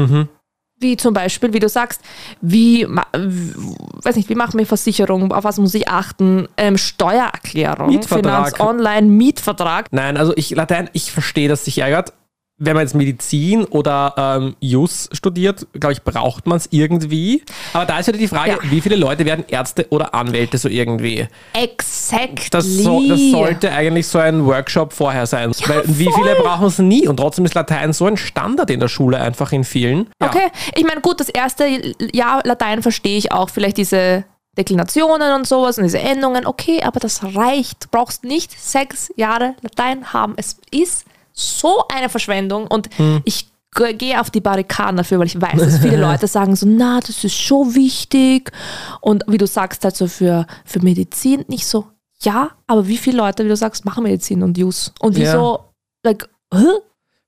Wie 0.79 0.97
zum 0.97 1.15
Beispiel, 1.15 1.55
wie 1.55 1.59
du 1.59 1.69
sagst, 1.71 2.03
wie, 2.43 2.87
weiß 2.87 4.17
nicht, 4.17 4.29
wie 4.29 4.35
machen 4.35 4.59
wir 4.59 4.67
Versicherung, 4.67 5.33
auf 5.33 5.45
was 5.45 5.59
muss 5.59 5.73
ich 5.75 5.89
achten, 5.89 6.49
ähm, 6.59 6.77
Steuererklärung, 6.77 7.89
Mietvertrag. 7.89 8.49
Finanz 8.49 8.61
Online, 8.61 9.07
Mietvertrag. 9.07 9.87
Nein, 9.91 10.19
also 10.19 10.35
ich, 10.37 10.51
Latein, 10.51 10.91
ich 10.93 11.13
verstehe, 11.13 11.49
dass 11.49 11.65
sich 11.65 11.79
ärgert. 11.79 12.13
Wenn 12.59 12.75
man 12.75 12.85
jetzt 12.87 12.95
Medizin 12.95 13.65
oder 13.65 14.15
ähm, 14.17 14.57
Jus 14.61 15.11
studiert, 15.13 15.67
glaube 15.75 15.93
ich, 15.93 16.03
braucht 16.03 16.47
man 16.47 16.57
es 16.57 16.69
irgendwie. 16.71 17.43
Aber 17.75 17.85
da 17.85 17.99
ist 17.99 18.07
wieder 18.09 18.17
die 18.19 18.29
Frage, 18.29 18.53
Ja. 18.53 18.59
wie 18.71 18.81
viele 18.81 18.97
Leute 18.97 19.27
werden 19.27 19.45
Ärzte 19.49 19.87
oder 19.91 20.15
Anwälte 20.15 20.57
so 20.57 20.69
irgendwie? 20.69 21.27
Exakt. 21.53 22.55
Das, 22.55 22.65
so, 22.65 23.07
das 23.07 23.21
sollte 23.31 23.71
eigentlich 23.73 24.07
so 24.07 24.19
ein 24.19 24.47
Workshop 24.47 24.93
vorher 24.95 25.27
sein. 25.27 25.53
Ja, 25.59 25.69
Weil 25.69 25.83
wie 25.87 26.11
viele 26.15 26.35
brauchen 26.37 26.67
es 26.69 26.79
nie? 26.79 27.07
Und 27.07 27.19
trotzdem 27.19 27.45
ist 27.45 27.55
Latein 27.55 27.93
so 27.93 28.07
ein 28.07 28.17
Standard 28.17 28.71
in 28.71 28.81
der 28.81 28.89
Schule 28.89 29.21
einfach 29.21 29.53
in 29.53 29.63
vielen. 29.65 30.09
Ja. 30.23 30.29
Okay, 30.29 30.49
ich 30.75 30.85
meine, 30.85 31.03
gut, 31.03 31.21
das 31.21 31.29
erste 31.29 31.67
Jahr 32.13 32.41
Latein 32.45 32.83
verstehe 32.83 33.19
ich 33.19 33.33
auch, 33.33 33.51
vielleicht 33.51 33.77
diese 33.77 34.25
Deklinationen 34.57 35.35
und 35.35 35.47
sowas 35.47 35.77
und 35.77 35.85
diese 35.85 35.99
Endungen, 35.99 36.47
okay, 36.47 36.83
aber 36.83 37.01
das 37.01 37.23
reicht. 37.23 37.85
Du 37.85 37.89
brauchst 37.91 38.25
nicht 38.25 38.59
sechs 38.59 39.13
Jahre 39.17 39.55
Latein 39.61 40.15
haben. 40.15 40.33
Es 40.39 40.57
ist 40.71 41.05
so 41.39 41.85
eine 41.89 42.09
Verschwendung 42.09 42.67
und 42.67 42.89
ich 43.25 43.47
g- 43.77 43.93
gehe 43.93 44.21
auf 44.21 44.31
die 44.31 44.41
Barrikaden 44.41 44.97
dafür, 44.97 45.19
weil 45.19 45.27
ich 45.27 45.41
weiß, 45.41 45.61
dass 45.61 45.79
viele 45.79 45.97
Leute 46.01 46.27
sagen 46.27 46.57
so, 46.57 46.67
na, 46.69 46.99
das 47.01 47.23
ist 47.23 47.37
schon 47.37 47.75
wichtig 47.75 48.51
und 49.03 49.23
wie 49.29 49.39
du 49.39 49.47
sagst, 49.47 49.85
halt 49.85 49.95
so 49.97 50.07
für, 50.07 50.47
für 50.65 50.81
Medizin 50.81 51.45
nicht 51.49 51.67
so, 51.67 51.87
ja, 52.23 52.51
aber 52.67 52.89
wie 52.89 52.97
viele 52.97 53.19
Leute, 53.19 53.45
wie 53.45 53.49
du 53.51 53.57
sagst, 53.57 53.85
machen 53.85 54.05
Medizin 54.05 54.43
und 54.43 54.57
Use 54.59 54.91
und 55.01 55.17
Ja. 55.19 55.25
wieso, 55.27 55.61
like, 56.03 56.29
hä? 56.55 56.65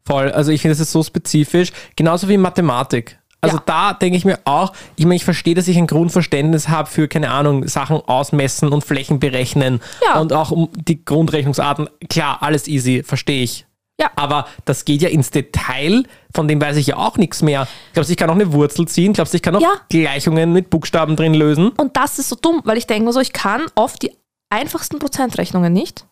Voll, 0.06 0.32
also 0.32 0.50
ich 0.52 0.62
finde, 0.62 0.72
es 0.72 0.80
ist 0.80 0.92
so 0.92 1.02
spezifisch, 1.02 1.70
genauso 1.94 2.28
wie 2.30 2.38
Mathematik. 2.38 3.18
Also 3.42 3.58
Ja. 3.58 3.62
da 3.66 3.92
denke 3.92 4.16
ich 4.16 4.24
mir 4.24 4.38
auch, 4.46 4.72
ich 4.96 5.04
meine, 5.04 5.16
ich 5.16 5.24
verstehe, 5.24 5.54
dass 5.54 5.68
ich 5.68 5.76
ein 5.76 5.86
Grundverständnis 5.86 6.68
habe 6.68 6.88
für, 6.88 7.06
keine 7.06 7.30
Ahnung, 7.30 7.68
Sachen 7.68 7.98
ausmessen 7.98 8.70
und 8.72 8.82
Flächen 8.84 9.20
berechnen 9.20 9.80
Ja. 10.04 10.18
und 10.18 10.32
auch 10.32 10.50
um 10.50 10.70
die 10.74 11.04
Grundrechnungsarten. 11.04 11.88
Klar, 12.08 12.38
alles 12.42 12.66
easy, 12.66 13.02
verstehe 13.04 13.42
ich. 13.44 13.66
Ja. 14.00 14.10
Aber 14.16 14.46
das 14.64 14.84
geht 14.84 15.02
ja 15.02 15.08
ins 15.08 15.30
Detail, 15.30 16.04
von 16.34 16.46
dem 16.46 16.60
weiß 16.60 16.76
ich 16.76 16.86
ja 16.88 16.96
auch 16.96 17.16
nichts 17.16 17.42
mehr. 17.42 17.66
Glaubst 17.94 18.08
du, 18.10 18.12
ich 18.12 18.16
kann 18.16 18.30
auch 18.30 18.34
eine 18.34 18.52
Wurzel 18.52 18.86
ziehen? 18.86 19.12
Glaubst 19.12 19.32
du, 19.32 19.36
ich 19.36 19.42
kann 19.42 19.56
auch 19.56 19.60
Ja. 19.60 19.72
Gleichungen 19.88 20.52
mit 20.52 20.70
Buchstaben 20.70 21.16
drin 21.16 21.34
lösen? 21.34 21.70
Und 21.70 21.96
das 21.96 22.18
ist 22.18 22.28
so 22.28 22.36
dumm, 22.36 22.60
weil 22.64 22.78
ich 22.78 22.86
denke 22.86 23.06
mir 23.06 23.12
so, 23.12 23.20
ich 23.20 23.32
kann 23.32 23.66
oft 23.74 24.02
die 24.02 24.12
einfachsten 24.50 24.98
Prozentrechnungen 25.00 25.72
nicht. 25.72 26.06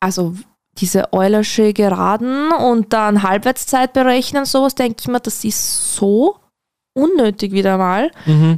Also 0.00 0.34
diese 0.78 1.12
Eulersche 1.12 1.72
Geraden 1.72 2.50
und 2.50 2.92
dann 2.92 3.22
Halbwertszeit 3.22 3.92
berechnen, 3.92 4.44
sowas, 4.44 4.74
denke 4.74 4.96
ich 5.00 5.06
mir, 5.06 5.20
das 5.20 5.44
ist 5.44 5.94
so 5.94 6.36
unnötig 6.94 7.52
wieder 7.52 7.78
mal. 7.78 8.10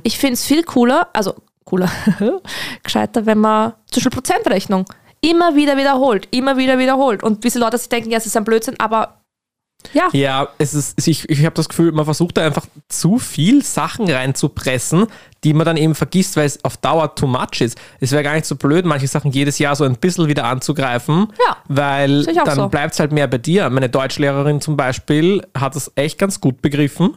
Ich 0.02 0.16
finde 0.18 0.34
es 0.34 0.44
viel 0.46 0.62
cooler, 0.62 1.08
also 1.12 1.34
cooler, 1.66 1.90
gescheiter, 2.82 3.26
wenn 3.26 3.38
man 3.38 3.74
zum 3.90 4.02
Beispiel 4.02 4.10
Prozentrechnung 4.12 4.86
immer 5.20 5.54
wieder 5.56 5.76
wiederholt, 5.76 6.28
immer 6.30 6.56
wieder 6.56 6.78
wiederholt. 6.78 7.22
Und 7.22 7.44
diese 7.44 7.58
Leute 7.58 7.78
sich 7.78 7.88
denken, 7.88 8.10
ja, 8.10 8.18
es 8.18 8.26
ist 8.26 8.36
ein 8.36 8.44
Blödsinn, 8.44 8.76
aber 8.78 9.20
ja, 9.92 10.08
Ja, 10.12 10.48
es 10.58 10.74
ist, 10.74 11.06
ich, 11.06 11.28
ich 11.28 11.44
habe 11.44 11.54
das 11.54 11.68
Gefühl, 11.68 11.92
man 11.92 12.04
versucht 12.06 12.36
da 12.38 12.44
einfach 12.44 12.66
zu 12.88 13.18
viel 13.18 13.62
Sachen 13.62 14.10
reinzupressen, 14.10 15.06
die 15.44 15.52
man 15.52 15.64
dann 15.66 15.76
eben 15.76 15.94
vergisst, 15.94 16.36
weil 16.36 16.46
es 16.46 16.64
auf 16.64 16.76
Dauer 16.76 17.14
too 17.14 17.26
much 17.26 17.60
ist. 17.60 17.78
Es 18.00 18.10
wäre 18.10 18.22
gar 18.24 18.34
nicht 18.34 18.46
so 18.46 18.56
blöd, 18.56 18.84
manche 18.84 19.06
Sachen 19.06 19.30
jedes 19.30 19.58
Jahr 19.58 19.76
so 19.76 19.84
ein 19.84 19.96
bisschen 19.96 20.26
wieder 20.28 20.44
anzugreifen, 20.44 21.32
Ja, 21.46 21.56
weil 21.68 22.24
dann 22.24 22.56
so. 22.56 22.68
bleibt 22.68 22.94
es 22.94 23.00
halt 23.00 23.12
mehr 23.12 23.28
bei 23.28 23.38
dir. 23.38 23.68
Meine 23.70 23.88
Deutschlehrerin 23.88 24.60
zum 24.60 24.76
Beispiel 24.76 25.46
hat 25.56 25.76
es 25.76 25.92
echt 25.94 26.18
ganz 26.18 26.40
gut 26.40 26.62
begriffen. 26.62 27.16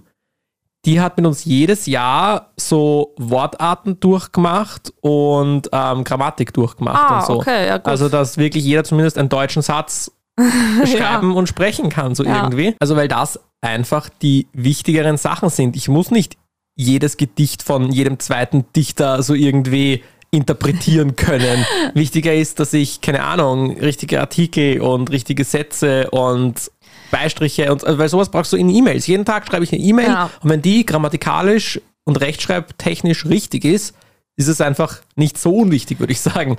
Die 0.85 1.01
hat 1.01 1.17
mit 1.17 1.25
uns 1.25 1.43
jedes 1.43 1.85
Jahr 1.87 2.51
so 2.57 3.13
Wortarten 3.17 3.99
durchgemacht 3.99 4.93
und 5.01 5.69
ähm, 5.73 6.03
Grammatik 6.05 6.53
durchgemacht 6.53 7.03
Ah, 7.11 7.19
und 7.19 7.25
so. 7.25 7.33
okay, 7.41 7.67
ja, 7.67 7.77
gut. 7.77 7.87
Also, 7.87 8.07
dass 8.07 8.37
wirklich 8.37 8.63
jeder 8.63 8.83
zumindest 8.85 9.17
einen 9.17 9.29
deutschen 9.29 9.61
Satz 9.61 10.11
schreiben 10.85 11.35
und 11.35 11.47
sprechen 11.47 11.89
kann, 11.89 12.15
so 12.15 12.23
Ja. 12.23 12.37
irgendwie. 12.43 12.75
Also, 12.79 12.95
weil 12.95 13.09
das 13.09 13.39
einfach 13.61 14.07
die 14.21 14.47
wichtigeren 14.53 15.17
Sachen 15.17 15.49
sind. 15.49 15.75
Ich 15.75 15.89
muss 15.89 16.11
nicht 16.11 16.37
jedes 16.77 17.17
Gedicht 17.17 17.61
von 17.61 17.91
jedem 17.91 18.19
zweiten 18.19 18.63
Dichter 18.73 19.21
so 19.21 19.33
irgendwie 19.33 20.01
interpretieren 20.31 21.17
können. 21.17 21.65
Wichtiger 21.93 22.33
ist, 22.33 22.59
dass 22.61 22.71
ich, 22.71 23.01
keine 23.01 23.23
Ahnung, 23.23 23.77
richtige 23.79 24.21
Artikel 24.21 24.79
und 24.79 25.11
richtige 25.11 25.43
Sätze 25.43 26.09
und 26.11 26.71
Beistriche 27.11 27.71
und 27.71 27.83
weil 27.85 28.09
sowas 28.09 28.29
brauchst 28.29 28.53
du 28.53 28.57
in 28.57 28.69
E-Mails. 28.69 29.07
Jeden 29.07 29.25
Tag 29.25 29.47
schreibe 29.47 29.63
ich 29.63 29.71
eine 29.73 29.81
E-Mail 29.81 30.07
Ja. 30.07 30.29
und 30.41 30.49
wenn 30.49 30.61
die 30.61 30.85
grammatikalisch 30.85 31.79
und 32.05 32.19
rechtschreibtechnisch 32.21 33.25
richtig 33.25 33.65
ist, 33.65 33.95
ist 34.35 34.47
es 34.47 34.61
einfach 34.61 34.97
nicht 35.15 35.37
so 35.37 35.53
unwichtig, 35.55 35.99
würde 35.99 36.13
ich 36.13 36.21
sagen. 36.21 36.57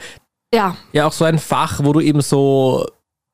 ja, 0.54 0.76
Ja, 0.92 1.07
auch 1.07 1.12
so 1.12 1.25
ein 1.25 1.38
Fach, 1.38 1.80
wo 1.83 1.92
du 1.92 2.00
eben 2.00 2.21
so 2.21 2.87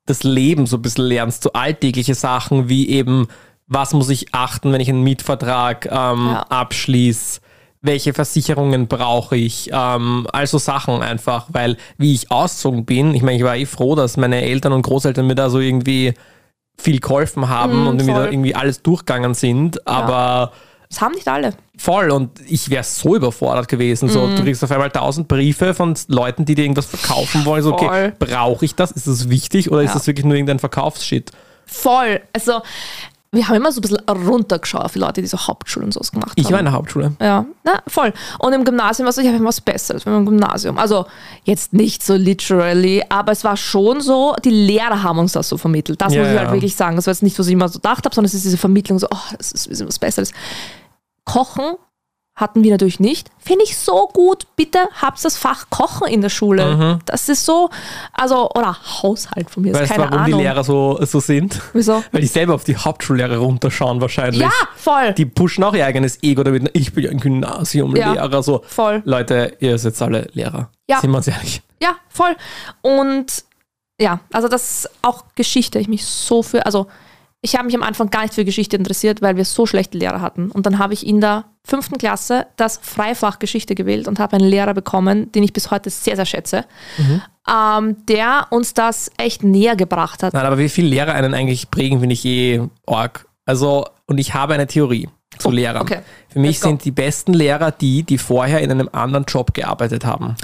das 0.07 0.23
Leben 0.23 0.67
so 0.67 0.77
ein 0.77 0.83
bisschen 0.83 1.05
lernst, 1.07 1.43
so 1.43 1.53
alltägliche 1.53 2.15
Sachen 2.15 2.69
wie 2.69 2.89
eben, 2.89 3.27
was 3.67 3.93
muss 3.93 4.09
ich 4.09 4.33
achten, 4.33 4.73
wenn 4.73 4.81
ich 4.81 4.89
einen 4.89 5.03
Mietvertrag 5.03 5.87
ähm, 5.87 6.27
Ja. 6.33 6.43
abschließe, 6.49 7.41
welche 7.83 8.15
Versicherungen 8.15 8.87
brauche 8.87 9.37
ich, 9.37 9.71
ähm, 9.73 10.27
also 10.33 10.59
Sachen 10.59 11.03
einfach, 11.03 11.47
weil 11.51 11.77
wie 11.99 12.15
ich 12.15 12.31
ausgezogen 12.31 12.85
bin, 12.85 13.15
ich 13.15 13.23
meine, 13.23 13.37
ich 13.39 13.45
war 13.45 13.57
eh 13.57 13.67
froh, 13.67 13.95
dass 13.97 14.17
meine 14.17 14.43
Eltern 14.43 14.73
und 14.73 14.83
Großeltern 14.83 15.27
mir 15.27 15.35
da 15.35 15.51
so 15.51 15.59
irgendwie 15.61 16.15
viel 16.79 17.01
geholfen 17.01 17.49
haben 17.49 17.85
Mm, 17.85 17.87
und 17.89 18.03
voll. 18.03 18.27
irgendwie 18.31 18.55
alles 18.55 18.83
durchgegangen 18.83 19.35
sind, 19.35 19.87
aber 19.87 20.53
Das 20.89 21.01
haben 21.01 21.15
nicht 21.15 21.27
alle. 21.27 21.53
Voll 21.79 22.11
und 22.13 22.31
ich 22.47 22.71
wäre 22.71 22.85
so 22.85 23.17
überfordert 23.17 23.67
gewesen. 23.69 24.09
So, 24.09 24.27
Mhm. 24.27 24.37
du 24.37 24.43
kriegst 24.45 24.63
auf 24.63 24.71
einmal 24.71 24.91
tausend 24.91 25.27
Briefe 25.27 25.75
von 25.75 25.95
Leuten, 26.09 26.45
die 26.45 26.55
dir 26.55 26.63
irgendwas 26.63 26.87
verkaufen 26.87 27.45
wollen. 27.45 27.63
So, 27.63 27.75
okay, 27.75 28.13
brauche 28.19 28.65
ich 28.65 28.75
das? 28.77 28.93
Ist 28.93 29.07
das 29.09 29.29
wichtig 29.29 29.71
oder 29.73 29.83
ist 29.83 29.89
Ja. 29.89 29.95
das 29.95 30.07
wirklich 30.07 30.25
nur 30.25 30.35
irgendein 30.37 30.59
Verkaufsshit? 30.61 31.33
Voll. 31.67 32.21
Also, 32.33 32.61
wir 33.33 33.49
haben 33.49 33.57
immer 33.57 33.71
so 33.73 33.81
ein 33.81 33.83
bisschen 33.83 33.99
runtergeschaut 34.09 34.83
auf 34.83 34.93
die 34.95 34.99
Leute, 34.99 35.21
die 35.21 35.27
so 35.27 35.37
Hauptschulen 35.39 35.87
und 35.89 35.93
sowas 35.93 36.11
gemacht 36.13 36.33
Ich 36.37 36.47
haben. 36.47 36.53
war 36.53 36.59
in 36.61 36.65
der 36.67 36.73
Hauptschule. 36.75 37.13
Ja, 37.21 37.45
na, 37.65 37.81
voll. 37.87 38.13
Und 38.39 38.53
im 38.53 38.65
Gymnasium 38.65 39.05
war 39.05 39.11
es 39.11 39.17
so, 39.17 39.21
ich 39.23 39.27
habe 39.29 39.37
immer 39.37 39.49
was 39.49 39.61
Besseres 39.61 40.05
im 40.07 40.25
Gymnasium. 40.25 40.79
Also 40.79 41.07
jetzt 41.45 41.73
nicht 41.73 42.03
so 42.05 42.15
literally, 42.15 43.03
aber 43.09 43.33
es 43.33 43.45
war 43.45 43.57
schon 43.57 44.01
so, 44.01 44.35
die 44.45 44.51
Lehrer 44.51 45.03
haben 45.03 45.19
uns 45.19 45.33
das 45.33 45.49
so 45.49 45.59
vermittelt. 45.59 46.01
Das 46.01 46.15
Ja, 46.15 46.21
muss 46.21 46.29
ich 46.29 46.35
ja. 46.35 46.41
halt 46.41 46.53
wirklich 46.53 46.77
sagen. 46.77 46.97
Das 46.97 47.07
war 47.07 47.13
jetzt 47.13 47.23
nicht, 47.23 47.39
was 47.39 47.47
ich 47.47 47.53
immer 47.53 47.69
so 47.69 47.79
gedacht 47.79 48.05
habe, 48.05 48.15
sondern 48.15 48.27
es 48.29 48.35
ist 48.35 48.45
diese 48.45 48.57
Vermittlung 48.59 48.99
so, 48.99 49.07
oh, 49.11 49.35
es 49.39 49.53
ist 49.53 49.67
ein 49.67 49.71
bisschen 49.71 49.89
was 49.89 49.99
Besseres. 49.99 50.33
Kochen 51.25 51.75
hatten 52.37 52.63
wir 52.63 52.71
natürlich 52.71 53.01
nicht. 53.01 53.31
Finde 53.39 53.65
ich 53.65 53.77
so 53.79 54.09
gut. 54.13 54.47
Bitte 54.57 54.89
habt 55.01 55.25
das 55.25 55.37
Fach 55.39 55.71
Kochen 55.71 56.07
in 56.07 56.21
der 56.21 56.29
Schule. 56.29 57.01
Das 57.07 57.29
ist 57.31 57.47
so, 57.47 57.71
also, 58.13 58.51
oder 58.51 58.77
Haushalt 59.03 59.51
von 59.51 59.63
mir, 59.63 59.73
ist 59.73 59.77
Mhm. 59.79 59.81
Weißt 59.83 59.91
du, 59.91 59.95
keine 59.95 60.11
warum 60.11 60.25
Ahnung. 60.25 60.39
die 60.39 60.45
Lehrer 60.45 60.63
so, 60.63 60.99
so 61.05 61.19
sind? 61.21 61.61
Wieso? 61.73 62.05
Weil 62.13 62.21
die 62.21 62.27
selber 62.27 62.55
auf 62.55 62.65
die 62.65 62.77
Hauptschullehrer 62.77 63.39
runterschauen 63.39 64.01
wahrscheinlich. 64.01 64.43
Ja, 64.43 64.51
voll. 64.77 65.15
Die 65.15 65.25
pushen 65.25 65.65
auch 65.65 65.75
ihr 65.75 65.87
eigenes 65.87 66.23
Ego 66.23 66.43
damit. 66.43 66.71
Ich 66.75 66.93
bin 66.93 67.05
ja 67.05 67.11
ein 67.11 67.21
Gymnasiumlehrer. 67.21 68.43
So, 68.43 68.63
Voll. 68.67 69.03
Leute, 69.07 69.57
ihr 69.61 69.79
seid 69.79 70.01
alle 70.03 70.29
Lehrer. 70.35 70.71
Ja. 70.89 71.01
Sind 71.01 71.11
wir 71.11 71.17
uns 71.17 71.27
ehrlich. 71.29 71.63
Ja, 71.83 71.97
voll. 72.09 72.37
Und 72.83 73.45
ja, 74.01 74.21
also 74.31 74.49
das 74.49 74.89
auch 75.01 75.25
Geschichte, 75.37 75.79
ich 75.79 75.89
mich 75.89 76.05
so 76.05 76.43
für, 76.43 76.67
also 76.67 76.87
ich 77.43 77.55
habe 77.55 77.67
mich 77.67 77.75
am 77.77 77.83
Anfang 77.83 78.11
gar 78.11 78.23
nicht 78.23 78.35
für 78.35 78.45
Geschichte 78.45 78.77
interessiert, 78.77 79.23
weil 79.23 79.37
wir 79.37 79.45
so 79.45 79.67
schlechte 79.67 79.97
Lehrer 79.99 80.21
hatten. 80.21 80.51
Und 80.51 80.67
dann 80.67 80.79
habe 80.79 80.95
ich 80.95 81.07
in 81.07 81.21
der 81.21 81.45
fünften 81.65 81.99
Klasse 81.99 82.47
das 82.57 82.79
Freifach 82.83 83.39
Geschichte 83.39 83.75
gewählt 83.75 84.09
und 84.09 84.19
habe 84.19 84.37
einen 84.37 84.49
Lehrer 84.49 84.75
bekommen, 84.75 85.31
den 85.33 85.43
ich 85.43 85.53
bis 85.53 85.71
heute 85.71 85.91
sehr, 85.91 86.17
sehr 86.17 86.27
schätze, 86.27 86.65
ähm, 87.49 87.97
der 88.09 88.47
uns 88.51 88.75
das 88.75 89.11
echt 89.19 89.45
näher 89.45 89.77
gebracht 89.77 90.23
hat. 90.23 90.35
Nein, 90.35 90.47
aber 90.47 90.59
wie 90.59 90.69
viele 90.69 90.89
Lehrer 90.89 91.13
einen 91.15 91.35
eigentlich 91.35 91.71
prägen, 91.71 92.01
finde 92.01 92.15
ich 92.15 92.25
eh 92.25 92.63
arg. 92.87 93.27
Also, 93.45 93.85
und 94.07 94.19
ich 94.19 94.35
habe 94.35 94.55
eine 94.55 94.67
Theorie 94.67 95.09
zu 95.39 95.49
Oh, 95.49 95.51
Lehrern. 95.53 95.83
okay. 95.83 96.01
Für 96.31 96.39
mich 96.41 96.59
sind 96.61 96.85
die 96.85 96.91
besten 96.91 97.33
Lehrer 97.33 97.71
die, 97.71 98.03
die 98.03 98.19
vorher 98.19 98.61
in 98.61 98.71
einem 98.71 98.89
anderen 98.93 99.25
Job 99.27 99.55
gearbeitet 99.55 100.05
haben. 100.05 100.35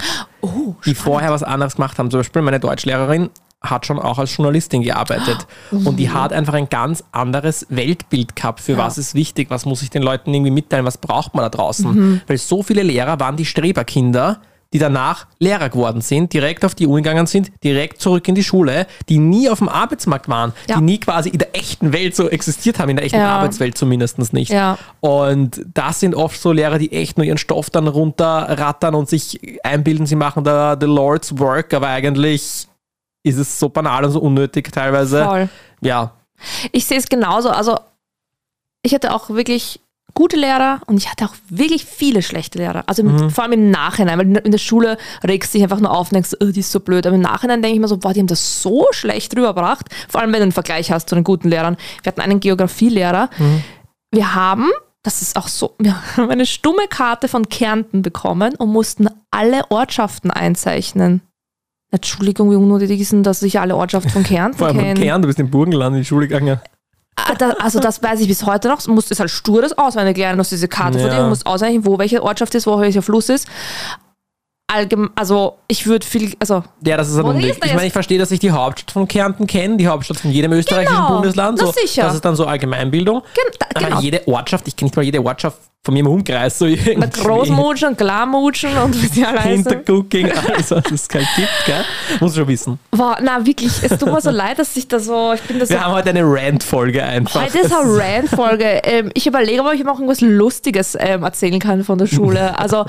Oh, 0.41 0.75
die 0.85 0.95
vorher 0.95 1.31
was 1.31 1.43
anderes 1.43 1.75
gemacht 1.75 1.97
haben. 1.99 2.09
Zum 2.11 2.19
Beispiel 2.21 2.41
meine 2.41 2.59
Deutschlehrerin 2.59 3.29
hat 3.63 3.85
schon 3.85 3.97
auch 3.99 4.19
als 4.19 4.35
Journalistin 4.35 4.81
gearbeitet. 4.81 5.47
Und 5.71 5.97
die 5.97 6.09
hat 6.09 6.33
einfach 6.33 6.53
ein 6.53 6.69
ganz 6.69 7.03
anderes 7.11 7.65
Weltbild 7.69 8.35
gehabt, 8.35 8.59
für 8.59 8.77
was 8.77 8.97
ist 8.97 9.15
wichtig, 9.15 9.49
was 9.49 9.65
muss 9.65 9.81
ich 9.81 9.89
den 9.89 10.03
Leuten 10.03 10.33
irgendwie 10.33 10.51
mitteilen, 10.51 10.85
was 10.85 10.97
braucht 10.97 11.33
man 11.33 11.43
da 11.43 11.49
draußen. 11.49 12.21
Weil 12.27 12.37
so 12.37 12.61
viele 12.63 12.83
Lehrer 12.83 13.19
waren 13.19 13.37
die 13.37 13.45
Streberkinder, 13.45 14.39
die 14.73 14.79
danach 14.79 15.27
Lehrer 15.37 15.69
geworden 15.69 16.01
sind, 16.01 16.33
direkt 16.33 16.65
auf 16.65 16.73
die 16.73 16.87
Uni 16.87 17.03
gegangen 17.03 17.27
sind, 17.27 17.51
direkt 17.63 18.01
zurück 18.01 18.27
in 18.27 18.33
die 18.33 18.43
Schule, 18.43 18.87
die 19.07 19.19
nie 19.19 19.47
auf 19.47 19.59
dem 19.59 19.69
Arbeitsmarkt 19.69 20.27
waren, 20.29 20.51
Ja. 20.67 20.77
die 20.77 20.81
nie 20.81 20.99
quasi 20.99 21.29
in 21.29 21.37
der 21.37 21.55
echten 21.55 21.93
Welt 21.93 22.15
so 22.15 22.27
existiert 22.27 22.79
haben, 22.79 22.89
in 22.89 22.95
der 22.95 23.05
echten 23.05 23.19
Ja. 23.19 23.35
Arbeitswelt 23.37 23.77
zumindest 23.77 24.17
nicht. 24.33 24.49
Ja. 24.51 24.79
Und 24.99 25.63
das 25.75 25.99
sind 25.99 26.15
oft 26.15 26.41
so 26.41 26.51
Lehrer, 26.51 26.79
die 26.79 26.91
echt 26.91 27.17
nur 27.17 27.25
ihren 27.25 27.37
Stoff 27.37 27.69
dann 27.69 27.87
runterrattern 27.87 28.95
und 28.95 29.07
sich 29.07 29.39
einbilden, 29.63 30.07
sie 30.07 30.15
machen 30.15 30.43
da 30.43 30.75
the 30.79 30.87
Lord's 30.87 31.37
Work, 31.37 31.75
aber 31.75 31.89
eigentlich 31.89 32.67
ist 33.23 33.37
es 33.37 33.57
so 33.59 33.69
banal 33.69 34.05
und 34.05 34.11
so 34.11 34.19
unnötig 34.19 34.71
teilweise. 34.71 35.23
voll. 35.25 35.49
Ja, 35.81 36.11
Ich 36.71 36.85
sehe 36.85 36.97
es 36.97 37.07
genauso. 37.07 37.49
Also 37.49 37.79
ich 38.81 38.93
hatte 38.93 39.13
auch 39.13 39.29
wirklich 39.29 39.79
gute 40.13 40.35
Lehrer 40.35 40.81
und 40.85 40.97
ich 40.97 41.09
hatte 41.09 41.25
auch 41.25 41.33
wirklich 41.49 41.85
viele 41.85 42.21
schlechte 42.21 42.59
Lehrer. 42.59 42.83
Also 42.85 43.01
im- 43.01 43.29
vor 43.31 43.43
allem 43.45 43.53
im 43.53 43.71
Nachhinein, 43.71 44.19
weil 44.19 44.37
in 44.37 44.51
der 44.51 44.57
Schule 44.59 44.97
regst 45.23 45.53
du 45.53 45.57
dich 45.57 45.63
einfach 45.63 45.79
nur 45.79 45.89
auf 45.91 46.09
und 46.09 46.15
denkst, 46.15 46.31
oh, 46.39 46.45
die 46.51 46.59
ist 46.59 46.71
so 46.71 46.79
blöd. 46.81 47.07
Aber 47.07 47.15
im 47.15 47.21
Nachhinein 47.21 47.61
denke 47.61 47.75
ich 47.75 47.81
mir 47.81 47.87
so, 47.87 47.97
boah, 47.97 48.13
die 48.13 48.19
haben 48.19 48.27
das 48.27 48.61
so 48.61 48.85
schlecht 48.91 49.35
rübergebracht. 49.35 49.87
Vor 50.09 50.21
allem, 50.21 50.31
wenn 50.33 50.39
du 50.39 50.43
einen 50.43 50.51
Vergleich 50.51 50.91
hast 50.91 51.09
zu 51.09 51.15
den 51.15 51.23
guten 51.23 51.49
Lehrern. 51.49 51.77
Wir 52.03 52.11
hatten 52.11 52.21
einen 52.21 52.39
Geografielehrer. 52.41 53.29
Wir 54.11 54.35
haben, 54.35 54.69
das 55.01 55.21
ist 55.23 55.35
auch 55.37 55.47
so, 55.47 55.73
wir 55.79 55.95
haben 56.17 56.29
eine 56.29 56.45
stumme 56.45 56.87
Karte 56.89 57.27
von 57.27 57.47
Kärnten 57.49 58.01
bekommen 58.03 58.53
und 58.55 58.69
mussten 58.69 59.07
alle 59.31 59.63
Ortschaften 59.71 60.29
einzeichnen. 60.29 61.21
Entschuldigung, 61.93 62.49
wie 62.49 62.55
unnötig 62.55 62.99
ist 62.99 63.11
denn, 63.11 63.21
dass 63.21 63.43
ich 63.43 63.59
alle 63.59 63.75
Ortschaften 63.75 64.09
von 64.09 64.23
Kärnten 64.23 64.57
vor 64.57 64.67
allem 64.67 64.77
kenne? 64.79 64.99
Kern, 64.99 65.21
du 65.21 65.27
bist 65.27 65.39
im 65.39 65.51
Burgenland 65.51 65.95
in 65.95 66.01
die 66.01 66.05
Schule 66.05 66.27
gegangen. 66.27 66.59
Ah, 67.15 67.35
da, 67.37 67.51
also 67.59 67.79
das 67.79 68.01
weiß 68.01 68.19
ich 68.21 68.27
bis 68.27 68.45
heute 68.47 68.67
noch. 68.67 68.79
Es 68.79 69.19
halt 69.19 69.29
stur 69.29 69.61
das 69.61 69.77
auswendig 69.77 70.17
lernen, 70.17 70.37
du 70.37 70.39
hast 70.39 70.51
diese 70.51 70.67
Karte 70.67 70.97
Ja. 70.99 71.09
dir, 71.09 71.21
du 71.21 71.29
musst 71.29 71.45
ausrechnen, 71.45 71.85
wo 71.85 71.99
welche 71.99 72.23
Ortschaft 72.23 72.55
ist, 72.55 72.65
wo 72.65 72.79
welcher 72.79 73.03
Fluss 73.03 73.29
ist. 73.29 73.47
Allgem 74.71 75.11
also 75.15 75.57
ich 75.67 75.85
würde 75.85 76.03
viel, 76.03 76.33
also 76.39 76.63
Ja, 76.83 76.97
das 76.97 77.09
ist 77.09 77.17
ein 77.17 77.25
Wo 77.25 77.29
Umweg. 77.29 77.51
ist 77.51 77.63
Ich 77.63 77.73
meine, 77.75 77.85
ich 77.85 77.93
verstehe, 77.93 78.17
dass 78.17 78.31
ich 78.31 78.39
die 78.39 78.49
Hauptstadt 78.49 78.89
von 78.91 79.07
Kärnten 79.07 79.45
kenne, 79.45 79.77
die 79.77 79.85
Hauptstadt 79.87 80.17
von 80.17 80.31
jedem 80.31 80.51
österreichischen 80.53 80.95
Genau, 80.95 81.13
Bundesland. 81.13 81.59
So, 81.59 81.71
sicher. 81.71 82.03
Das 82.05 82.15
ist 82.15 82.25
dann 82.25 82.35
so 82.35 82.45
Allgemeinbildung. 82.47 83.21
gen 83.35 83.43
da, 83.59 83.67
Aber 83.75 83.85
genau. 83.85 83.99
jede 84.01 84.27
Ortschaft, 84.27 84.67
ich 84.67 84.75
kenne 84.75 84.87
nicht 84.87 84.95
mal 84.95 85.03
jede 85.03 85.23
Ortschaft 85.23 85.59
von 85.85 85.93
mir 85.93 85.99
im 85.99 86.07
Umkreis. 86.07 86.59
So 86.59 86.65
Mit 86.65 86.87
irgendwie. 86.87 87.21
Großmutschen, 87.21 87.97
Klarmutschen 87.97 88.77
und 88.77 89.01
wie 89.01 89.09
die 89.09 89.25
alle. 89.25 89.41
Hintercooking, 89.41 90.31
alles, 90.31 90.71
was 90.71 90.89
es 90.91 91.09
kein 91.09 91.27
gibt, 91.35 91.49
gell? 91.65 91.83
Muss 92.21 92.35
schon 92.35 92.47
wissen. 92.47 92.79
Wow, 92.91 93.17
na 93.21 93.45
wirklich, 93.45 93.71
es 93.83 93.97
tut 93.99 94.09
mir 94.09 94.21
so 94.21 94.29
leid, 94.29 94.59
dass 94.59 94.75
ich 94.77 94.87
da 94.87 94.99
so, 94.99 95.33
ich 95.33 95.41
bin 95.41 95.59
da 95.59 95.65
so 95.65 95.73
Wir 95.73 95.83
haben 95.83 95.93
heute 95.93 96.11
eine 96.11 96.23
Rant-Folge 96.23 97.03
einfach. 97.03 97.41
Heute 97.43 97.59
ist 97.59 97.73
eine 97.73 97.97
Rant-Folge. 97.97 98.81
Ähm, 98.85 99.11
ich 99.13 99.27
überlege, 99.27 99.61
ob 99.61 99.73
ich 99.73 99.83
noch 99.83 99.95
irgendwas 99.95 100.21
Lustiges 100.21 100.97
ähm, 100.97 101.23
erzählen 101.23 101.59
kann 101.59 101.83
von 101.83 101.97
der 101.97 102.07
Schule. 102.07 102.57
Also, 102.57 102.85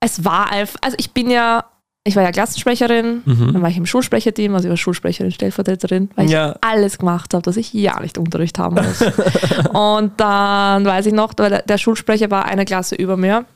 es 0.00 0.24
war 0.24 0.50
einfach, 0.50 0.78
also 0.82 0.96
ich 0.98 1.12
bin 1.12 1.30
ja, 1.30 1.64
ich 2.06 2.16
war 2.16 2.22
ja 2.22 2.32
Klassensprecherin, 2.32 3.22
dann 3.24 3.62
war 3.62 3.70
ich 3.70 3.78
im 3.78 3.86
Schulsprecherteam, 3.86 4.54
also 4.54 4.66
ich 4.68 4.70
war 4.70 4.76
Schulsprecherin, 4.76 5.32
Stellvertreterin, 5.32 6.10
weil 6.16 6.26
ich 6.26 6.32
Ja. 6.32 6.54
alles 6.60 6.98
gemacht 6.98 7.32
habe, 7.32 7.42
dass 7.42 7.56
ich 7.56 7.72
ja 7.72 7.98
nicht 8.00 8.18
Unterricht 8.18 8.58
haben 8.58 8.76
muss. 8.76 9.00
und 9.72 10.12
dann 10.20 10.84
weiß 10.84 11.06
ich 11.06 11.12
noch, 11.14 11.32
weil 11.38 11.62
der, 11.66 11.78
Schulsprecher 11.78 12.30
war 12.30 12.44
eine 12.44 12.64
Klasse 12.66 12.94
über 12.94 13.16
mir. 13.16 13.46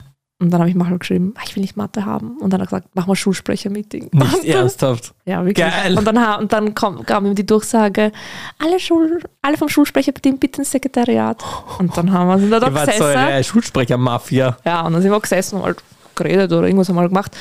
Und 0.41 0.51
dann 0.53 0.61
habe 0.61 0.71
ich 0.71 0.77
mal 0.77 0.97
geschrieben, 0.97 1.35
ah, 1.37 1.41
ich 1.45 1.57
will 1.57 1.63
nicht 1.63 1.77
Mathe 1.77 2.05
haben. 2.07 2.39
Und 2.39 2.53
dann 2.53 2.61
hat 2.61 2.69
er 2.69 2.71
gesagt, 2.71 2.89
mach 2.95 3.09
mal 3.09 3.17
Schulsprecher-Meeting. 3.17 4.11
Nicht 4.13 4.35
Und 4.35 4.45
ernsthaft. 4.45 5.13
ja, 5.25 5.45
wirklich. 5.45 5.67
Geil. 5.67 5.99
Und 5.99 6.05
dann, 6.07 6.17
und 6.41 6.53
dann 6.53 6.75
kam, 6.77 7.05
kam 7.05 7.27
ihm 7.27 7.35
die 7.35 7.45
Durchsage, 7.45 8.13
alle, 8.61 8.79
Schul, 8.79 9.21
alle 9.43 9.57
vom 9.57 9.69
Schulsprecherteam 9.69 10.39
bitte 10.39 10.61
ins 10.61 10.71
Sekretariat. 10.71 11.43
Und 11.81 11.97
dann 11.97 12.13
haben 12.13 12.29
wir 12.29 12.35
uns 12.35 12.51
da 12.51 12.69
Ihr 12.69 12.73
wart 12.73 12.87
so 12.93 12.99
gesessen. 13.05 13.17
eine 13.19 13.43
Schulsprecher-Mafia. 13.43 14.57
Ja, 14.65 14.83
und 14.83 14.93
dann 14.93 15.03
sind 15.03 15.11
wir 15.11 15.19
gesessen 15.21 15.57
und 15.57 15.65
halt 15.65 15.79
geredet 16.19 16.53
oder 16.53 16.67
irgendwas 16.67 16.89
haben 16.91 16.97
wir 16.97 17.09
gemacht. 17.09 17.37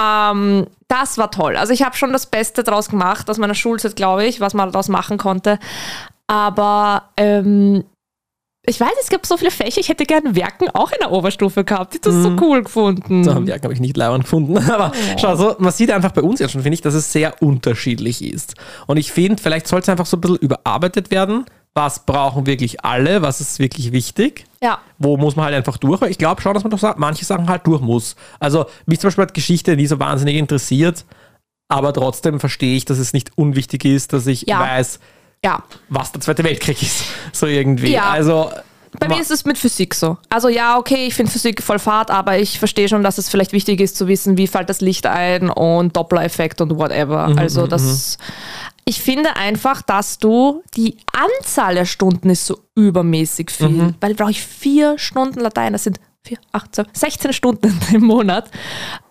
Ähm, 0.00 0.66
das 0.86 1.18
war 1.18 1.30
toll. 1.30 1.56
Also 1.56 1.72
ich 1.72 1.82
habe 1.82 1.96
schon 1.96 2.12
das 2.12 2.26
Beste 2.26 2.62
draus 2.62 2.88
gemacht 2.88 3.28
aus 3.28 3.38
meiner 3.38 3.54
Schulzeit, 3.54 3.96
glaube 3.96 4.24
ich, 4.24 4.40
was 4.40 4.54
man 4.54 4.70
daraus 4.70 4.88
machen 4.88 5.18
konnte. 5.18 5.58
Aber 6.28 7.10
ähm, 7.16 7.84
ich 8.68 8.78
weiß, 8.78 8.90
es 9.00 9.08
gibt 9.08 9.24
so 9.24 9.38
viele 9.38 9.50
Fächer, 9.50 9.80
ich 9.80 9.88
hätte 9.88 10.04
gerne 10.04 10.36
Werken 10.36 10.68
auch 10.70 10.92
in 10.92 10.98
der 11.00 11.10
Oberstufe 11.10 11.64
gehabt. 11.64 11.94
Ich 11.94 12.00
habe 12.02 12.14
das 12.14 12.22
so 12.22 12.36
cool 12.44 12.62
gefunden. 12.62 13.24
So 13.24 13.34
haben 13.34 13.46
die, 13.46 13.52
glaube 13.52 13.72
ich, 13.72 13.80
nicht 13.80 13.96
leibend 13.96 14.24
gefunden. 14.24 14.58
Aber 14.70 14.92
schau, 15.18 15.36
so, 15.36 15.56
man 15.58 15.72
sieht 15.72 15.90
einfach 15.90 16.12
bei 16.12 16.20
uns 16.20 16.38
jetzt 16.40 16.52
schon, 16.52 16.62
finde 16.62 16.74
ich, 16.74 16.82
dass 16.82 16.92
es 16.92 17.10
sehr 17.10 17.42
unterschiedlich 17.42 18.22
ist. 18.22 18.54
Und 18.86 18.98
ich 18.98 19.10
finde, 19.10 19.42
vielleicht 19.42 19.66
sollte 19.66 19.84
es 19.84 19.88
einfach 19.88 20.04
so 20.04 20.18
ein 20.18 20.20
bisschen 20.20 20.36
überarbeitet 20.36 21.10
werden. 21.10 21.46
Was 21.74 22.04
brauchen 22.04 22.46
wirklich 22.46 22.84
alle? 22.84 23.22
Was 23.22 23.40
ist 23.40 23.58
wirklich 23.60 23.92
wichtig? 23.92 24.44
Ja, 24.62 24.78
Wo 24.98 25.16
muss 25.16 25.36
man 25.36 25.44
halt 25.46 25.54
einfach 25.54 25.76
durch? 25.76 26.00
Weil 26.00 26.10
ich 26.10 26.18
glaube 26.18 26.40
schon, 26.42 26.52
dass 26.54 26.64
man 26.64 26.70
doch 26.70 26.96
manche 26.96 27.24
Sachen 27.24 27.48
halt 27.48 27.66
durch 27.66 27.80
muss. 27.80 28.16
Also, 28.40 28.66
mich 28.86 28.98
zum 28.98 29.08
Beispiel 29.08 29.22
hat 29.22 29.34
Geschichte 29.34 29.76
nie 29.76 29.86
so 29.86 29.98
wahnsinnig 30.00 30.36
interessiert. 30.36 31.04
Aber 31.68 31.92
trotzdem 31.92 32.40
verstehe 32.40 32.76
ich, 32.76 32.84
dass 32.86 32.98
es 32.98 33.12
nicht 33.12 33.36
unwichtig 33.36 33.84
ist, 33.84 34.12
dass 34.12 34.26
ich 34.26 34.42
Ja. 34.48 34.58
weiß, 34.60 34.98
ja. 35.44 35.62
was 35.88 36.10
der 36.12 36.20
Zweite 36.20 36.42
Weltkrieg 36.42 36.82
ist. 36.82 37.04
So 37.32 37.46
irgendwie. 37.46 37.92
Ja. 37.92 38.10
Also, 38.10 38.50
Bei 38.98 39.06
mir 39.06 39.20
ist 39.20 39.30
es 39.30 39.44
mit 39.44 39.58
Physik 39.58 39.94
so. 39.94 40.16
Also 40.30 40.48
ja, 40.48 40.78
okay, 40.78 41.06
ich 41.06 41.14
finde 41.14 41.30
Physik 41.30 41.62
voll 41.62 41.78
fad, 41.78 42.10
aber 42.10 42.38
ich 42.38 42.58
verstehe 42.58 42.88
schon, 42.88 43.02
dass 43.04 43.18
es 43.18 43.28
vielleicht 43.28 43.52
wichtig 43.52 43.80
ist 43.80 43.96
zu 43.96 44.08
wissen, 44.08 44.38
wie 44.38 44.46
fällt 44.46 44.70
das 44.70 44.80
Licht 44.80 45.06
ein 45.06 45.50
und 45.50 45.94
Doppler-Effekt 45.94 46.60
und 46.62 46.76
whatever. 46.76 47.30
also 47.36 47.66
das, 47.66 48.16
ich 48.88 49.02
finde 49.02 49.36
einfach, 49.36 49.82
dass 49.82 50.18
du 50.18 50.62
die 50.74 50.96
Anzahl 51.12 51.74
der 51.74 51.84
Stunden 51.84 52.30
ist 52.30 52.46
so 52.46 52.58
übermäßig 52.74 53.50
viel, 53.50 53.94
weil 54.00 54.14
brauche 54.14 54.30
ich 54.30 54.42
vier 54.42 54.98
Stunden 54.98 55.40
Latein, 55.40 55.74
das 55.74 55.84
sind 55.84 56.00
vier, 56.24 56.38
acht, 56.52 56.74
zwölf, 56.74 56.88
16 56.94 57.34
Stunden 57.34 57.78
im 57.92 58.04
Monat. 58.04 58.50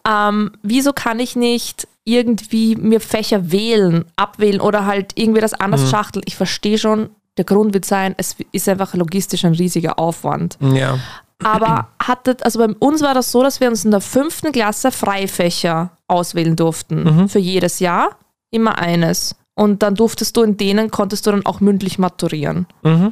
Ähm, 0.09 0.51
wieso 0.63 0.93
kann 0.93 1.19
ich 1.19 1.35
nicht 1.35 1.87
irgendwie 2.05 2.75
mir 2.75 2.99
Fächer 2.99 3.51
wählen, 3.51 4.05
abwählen 4.15 4.61
oder 4.61 4.87
halt 4.87 5.11
irgendwie 5.13 5.41
das 5.41 5.53
anders 5.53 5.91
schachteln? 5.91 6.23
Ich 6.25 6.35
verstehe 6.35 6.79
schon, 6.79 7.11
der 7.37 7.45
Grund 7.45 7.75
wird 7.75 7.85
sein, 7.85 8.15
es 8.17 8.35
ist 8.51 8.67
einfach 8.67 8.95
logistisch 8.95 9.45
ein 9.45 9.53
riesiger 9.53 9.99
Aufwand. 9.99 10.57
ja. 10.59 10.97
Aber 11.43 11.89
hattet, 12.01 12.41
also 12.41 12.57
bei 12.57 12.73
uns 12.79 13.03
war 13.03 13.13
das 13.13 13.31
so, 13.31 13.43
dass 13.43 13.59
wir 13.59 13.67
uns 13.67 13.85
in 13.85 13.91
der 13.91 14.01
fünften 14.01 14.51
Klasse 14.51 14.91
Freifächer 14.91 15.91
auswählen 16.07 16.55
durften. 16.55 17.29
Für 17.29 17.37
jedes 17.37 17.79
Jahr 17.79 18.17
immer 18.49 18.79
eines. 18.79 19.35
Und 19.57 19.81
dann 19.81 19.95
durftest 19.95 20.37
du 20.37 20.43
in 20.43 20.55
denen, 20.55 20.91
konntest 20.91 21.25
du 21.25 21.31
dann 21.31 21.45
auch 21.45 21.59
mündlich 21.61 21.97
maturieren. 21.99 22.67
Mhm. 22.83 23.11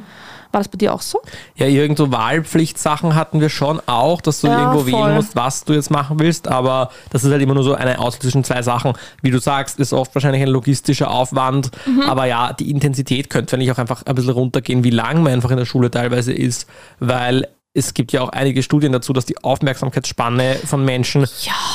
War 0.52 0.60
das 0.60 0.68
bei 0.68 0.78
dir 0.78 0.94
auch 0.94 1.02
so? 1.02 1.20
Ja, 1.56 1.66
irgendwo 1.66 2.12
Wahlpflichtsachen 2.12 3.16
hatten 3.16 3.40
wir 3.40 3.48
schon 3.48 3.80
auch, 3.86 4.20
dass 4.20 4.40
du 4.42 4.46
Ja, 4.46 4.60
irgendwo 4.72 4.88
voll. 4.88 4.92
wählen 5.06 5.16
musst, 5.16 5.34
was 5.34 5.64
du 5.64 5.72
jetzt 5.72 5.90
machen 5.90 6.20
willst, 6.20 6.46
aber 6.46 6.90
das 7.10 7.24
ist 7.24 7.32
halt 7.32 7.42
immer 7.42 7.54
nur 7.54 7.64
so 7.64 7.74
eine 7.74 7.98
Auswahl 7.98 8.20
zwischen 8.22 8.44
zwei 8.44 8.62
Sachen. 8.62 8.92
Wie 9.22 9.32
du 9.32 9.40
sagst, 9.40 9.80
ist 9.80 9.92
oft 9.92 10.14
wahrscheinlich 10.14 10.40
ein 10.42 10.48
logistischer 10.48 11.10
Aufwand, 11.10 11.72
Mhm. 11.84 12.02
aber 12.02 12.26
ja, 12.26 12.52
die 12.52 12.70
Intensität 12.70 13.28
könnte 13.28 13.56
vielleicht 13.56 13.72
auch 13.72 13.78
einfach 13.78 14.04
ein 14.06 14.14
bisschen 14.14 14.30
runtergehen, 14.32 14.84
wie 14.84 14.90
lang 14.90 15.24
man 15.24 15.32
einfach 15.32 15.50
in 15.50 15.56
der 15.56 15.64
Schule 15.66 15.90
teilweise 15.90 16.32
ist, 16.32 16.68
weil 17.00 17.48
es 17.74 17.92
gibt 17.92 18.12
ja 18.12 18.22
auch 18.22 18.28
einige 18.30 18.62
Studien 18.62 18.92
dazu, 18.92 19.12
dass 19.12 19.26
die 19.26 19.36
Aufmerksamkeitsspanne 19.42 20.54
von 20.64 20.84
Menschen 20.84 21.26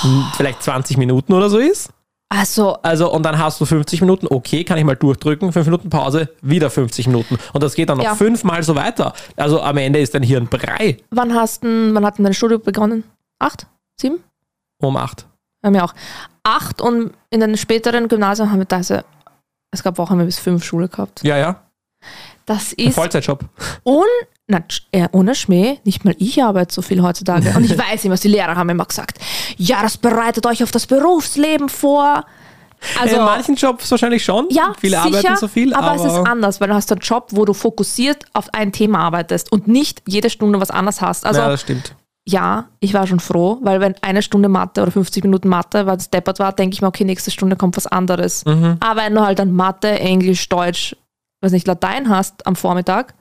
m, 0.03 0.25
vielleicht 0.37 0.63
20 0.63 0.97
Minuten 0.97 1.33
oder 1.33 1.49
so 1.49 1.57
ist. 1.59 1.89
Also, 2.33 2.75
Also, 2.81 3.11
und 3.11 3.23
dann 3.23 3.37
hast 3.37 3.59
du 3.59 3.65
50 3.65 3.99
Minuten, 3.99 4.25
okay, 4.29 4.63
kann 4.63 4.77
ich 4.77 4.85
mal 4.85 4.95
durchdrücken, 4.95 5.51
5 5.51 5.65
Minuten 5.65 5.89
Pause, 5.89 6.29
wieder 6.41 6.69
50 6.69 7.07
Minuten. 7.07 7.37
Und 7.51 7.61
das 7.61 7.75
geht 7.75 7.89
dann 7.89 7.97
noch 7.97 8.05
Ja. 8.05 8.15
fünfmal 8.15 8.63
so 8.63 8.73
weiter. 8.75 9.11
Also 9.35 9.61
am 9.61 9.75
Ende 9.75 9.99
ist 9.99 10.13
dein 10.15 10.23
Hirn 10.23 10.47
Brei 10.47 10.97
wann 11.09 11.33
hast 11.33 11.65
du, 11.65 11.93
wann 11.93 12.05
hat 12.05 12.17
denn 12.19 12.23
dein 12.23 12.33
Studium 12.33 12.61
begonnen? 12.61 13.03
Acht? 13.39 13.67
Sieben? 13.99 14.23
um 14.81 14.95
8. 14.95 15.25
Haben 15.63 15.73
wir 15.75 15.83
auch. 15.83 15.93
Acht 16.43 16.81
und 16.81 17.11
in 17.31 17.41
den 17.41 17.57
späteren 17.57 18.07
Gymnasien 18.07 18.49
haben 18.49 18.59
wir 18.59 18.67
teilweise, 18.67 19.03
es 19.71 19.83
gab 19.83 19.97
Wochen, 19.97 20.11
haben 20.11 20.19
wir 20.19 20.25
bis 20.25 20.39
fünf 20.39 20.63
Schule 20.63 20.87
gehabt. 20.87 21.21
Ja, 21.23 21.37
ja. 21.37 21.61
Das 22.45 22.73
Ein 22.79 22.87
ist 22.87 22.95
Vollzeitjob. 22.95 23.43
un, 23.85 24.05
na, 24.51 24.61
äh, 24.91 25.07
ohne 25.13 25.33
Schmäh, 25.33 25.79
nicht 25.85 26.05
mal 26.05 26.13
ich 26.19 26.43
arbeite 26.43 26.73
so 26.73 26.81
viel 26.81 27.01
heutzutage. 27.01 27.53
Und 27.55 27.63
ich 27.63 27.77
weiß 27.91 28.05
immer, 28.05 28.15
die 28.15 28.27
Lehrer 28.27 28.55
haben 28.55 28.69
immer 28.69 28.85
gesagt, 28.85 29.17
ja, 29.57 29.81
das 29.81 29.97
bereitet 29.97 30.45
euch 30.45 30.61
auf 30.61 30.71
das 30.71 30.85
Berufsleben 30.85 31.69
vor. 31.69 32.25
Also, 32.99 33.15
in 33.15 33.23
manchen 33.23 33.55
Jobs 33.55 33.89
wahrscheinlich 33.91 34.23
schon. 34.23 34.47
ja, 34.49 34.73
Viele 34.79 35.01
sicher, 35.03 35.17
arbeiten 35.17 35.37
so 35.37 35.47
viel, 35.47 35.73
aber, 35.73 35.91
aber, 35.91 35.95
es 35.95 36.11
ist 36.11 36.27
anders, 36.27 36.59
weil 36.59 36.67
du 36.67 36.73
hast 36.73 36.91
einen 36.91 37.01
Job, 37.01 37.27
wo 37.31 37.45
du 37.45 37.53
fokussiert 37.53 38.25
auf 38.33 38.53
ein 38.53 38.71
Thema 38.71 38.99
arbeitest 38.99 39.51
und 39.51 39.67
nicht 39.67 40.01
jede 40.07 40.29
Stunde 40.29 40.59
was 40.59 40.71
anderes 40.71 40.99
hast. 41.01 41.25
Also 41.25 41.41
ja, 41.41 41.47
das 41.47 41.61
stimmt. 41.61 41.95
ja, 42.27 42.65
ich 42.79 42.93
war 42.93 43.05
schon 43.07 43.19
froh, 43.19 43.59
weil 43.61 43.79
wenn 43.81 43.95
eine 44.01 44.21
Stunde 44.23 44.49
Mathe 44.49 44.81
oder 44.81 44.91
50 44.91 45.23
Minuten 45.23 45.47
Mathe, 45.47 45.85
weil 45.85 45.97
es 45.97 46.09
deppert 46.09 46.39
war, 46.39 46.53
denke 46.53 46.73
ich 46.73 46.81
mir, 46.81 46.87
okay, 46.87 47.05
nächste 47.05 47.31
Stunde 47.31 47.55
kommt 47.55 47.77
was 47.77 47.87
anderes. 47.87 48.43
Mhm. 48.45 48.77
Aber 48.79 49.01
wenn 49.01 49.13
du 49.13 49.21
halt 49.21 49.39
dann 49.39 49.53
Mathe, 49.53 49.99
Englisch, 49.99 50.49
Deutsch, 50.49 50.95
weiß 51.41 51.51
nicht, 51.51 51.67
Latein 51.67 52.09
hast 52.09 52.47
am 52.47 52.55
Vormittag, 52.55 53.13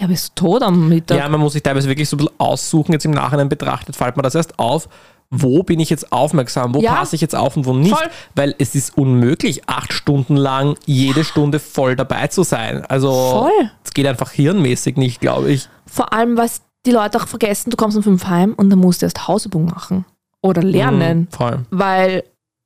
ja, 0.00 0.06
bist 0.06 0.32
du 0.36 0.42
tot 0.48 0.62
am 0.62 0.88
Mittag. 0.88 1.18
Ja, 1.18 1.28
man 1.28 1.40
muss 1.40 1.54
sich 1.54 1.62
teilweise 1.62 1.88
wirklich 1.88 2.08
so 2.08 2.16
ein 2.16 2.18
bisschen 2.18 2.34
aussuchen, 2.38 2.92
jetzt 2.92 3.04
im 3.04 3.12
Nachhinein 3.12 3.48
betrachtet, 3.48 3.96
fällt 3.96 4.16
mir 4.16 4.22
das 4.22 4.34
erst 4.34 4.58
auf. 4.58 4.88
Wo 5.30 5.64
bin 5.64 5.80
ich 5.80 5.90
jetzt 5.90 6.12
aufmerksam? 6.12 6.72
Wo 6.74 6.80
Ja. 6.80 6.94
passe 6.94 7.16
ich 7.16 7.20
jetzt 7.22 7.34
auf 7.34 7.56
und 7.56 7.66
wo 7.66 7.72
nicht? 7.72 7.96
Voll. 7.96 8.08
Weil 8.36 8.54
es 8.58 8.74
ist 8.76 8.96
unmöglich, 8.96 9.68
acht 9.68 9.92
Stunden 9.92 10.36
lang 10.36 10.76
jede 10.86 11.24
Stunde 11.24 11.58
voll 11.58 11.96
dabei 11.96 12.28
zu 12.28 12.44
sein. 12.44 12.84
Also 12.86 13.50
es 13.82 13.92
geht 13.92 14.06
einfach 14.06 14.30
hirnmäßig 14.30 14.96
nicht, 14.96 15.20
glaube 15.20 15.50
ich. 15.50 15.68
Vor 15.86 16.12
allem, 16.12 16.36
was 16.36 16.62
die 16.86 16.92
Leute 16.92 17.18
auch 17.20 17.26
vergessen, 17.26 17.70
du 17.70 17.76
kommst 17.76 17.96
um 17.96 18.04
fünf 18.04 18.26
heim 18.26 18.54
und 18.56 18.70
dann 18.70 18.78
musst 18.78 19.02
du 19.02 19.06
erst 19.06 19.26
Hausübung 19.26 19.64
machen. 19.64 20.04
Oder 20.42 20.62
lernen. 20.62 21.20
Mhm, 21.22 21.28
voll. 21.30 21.66
Weil 21.70 22.22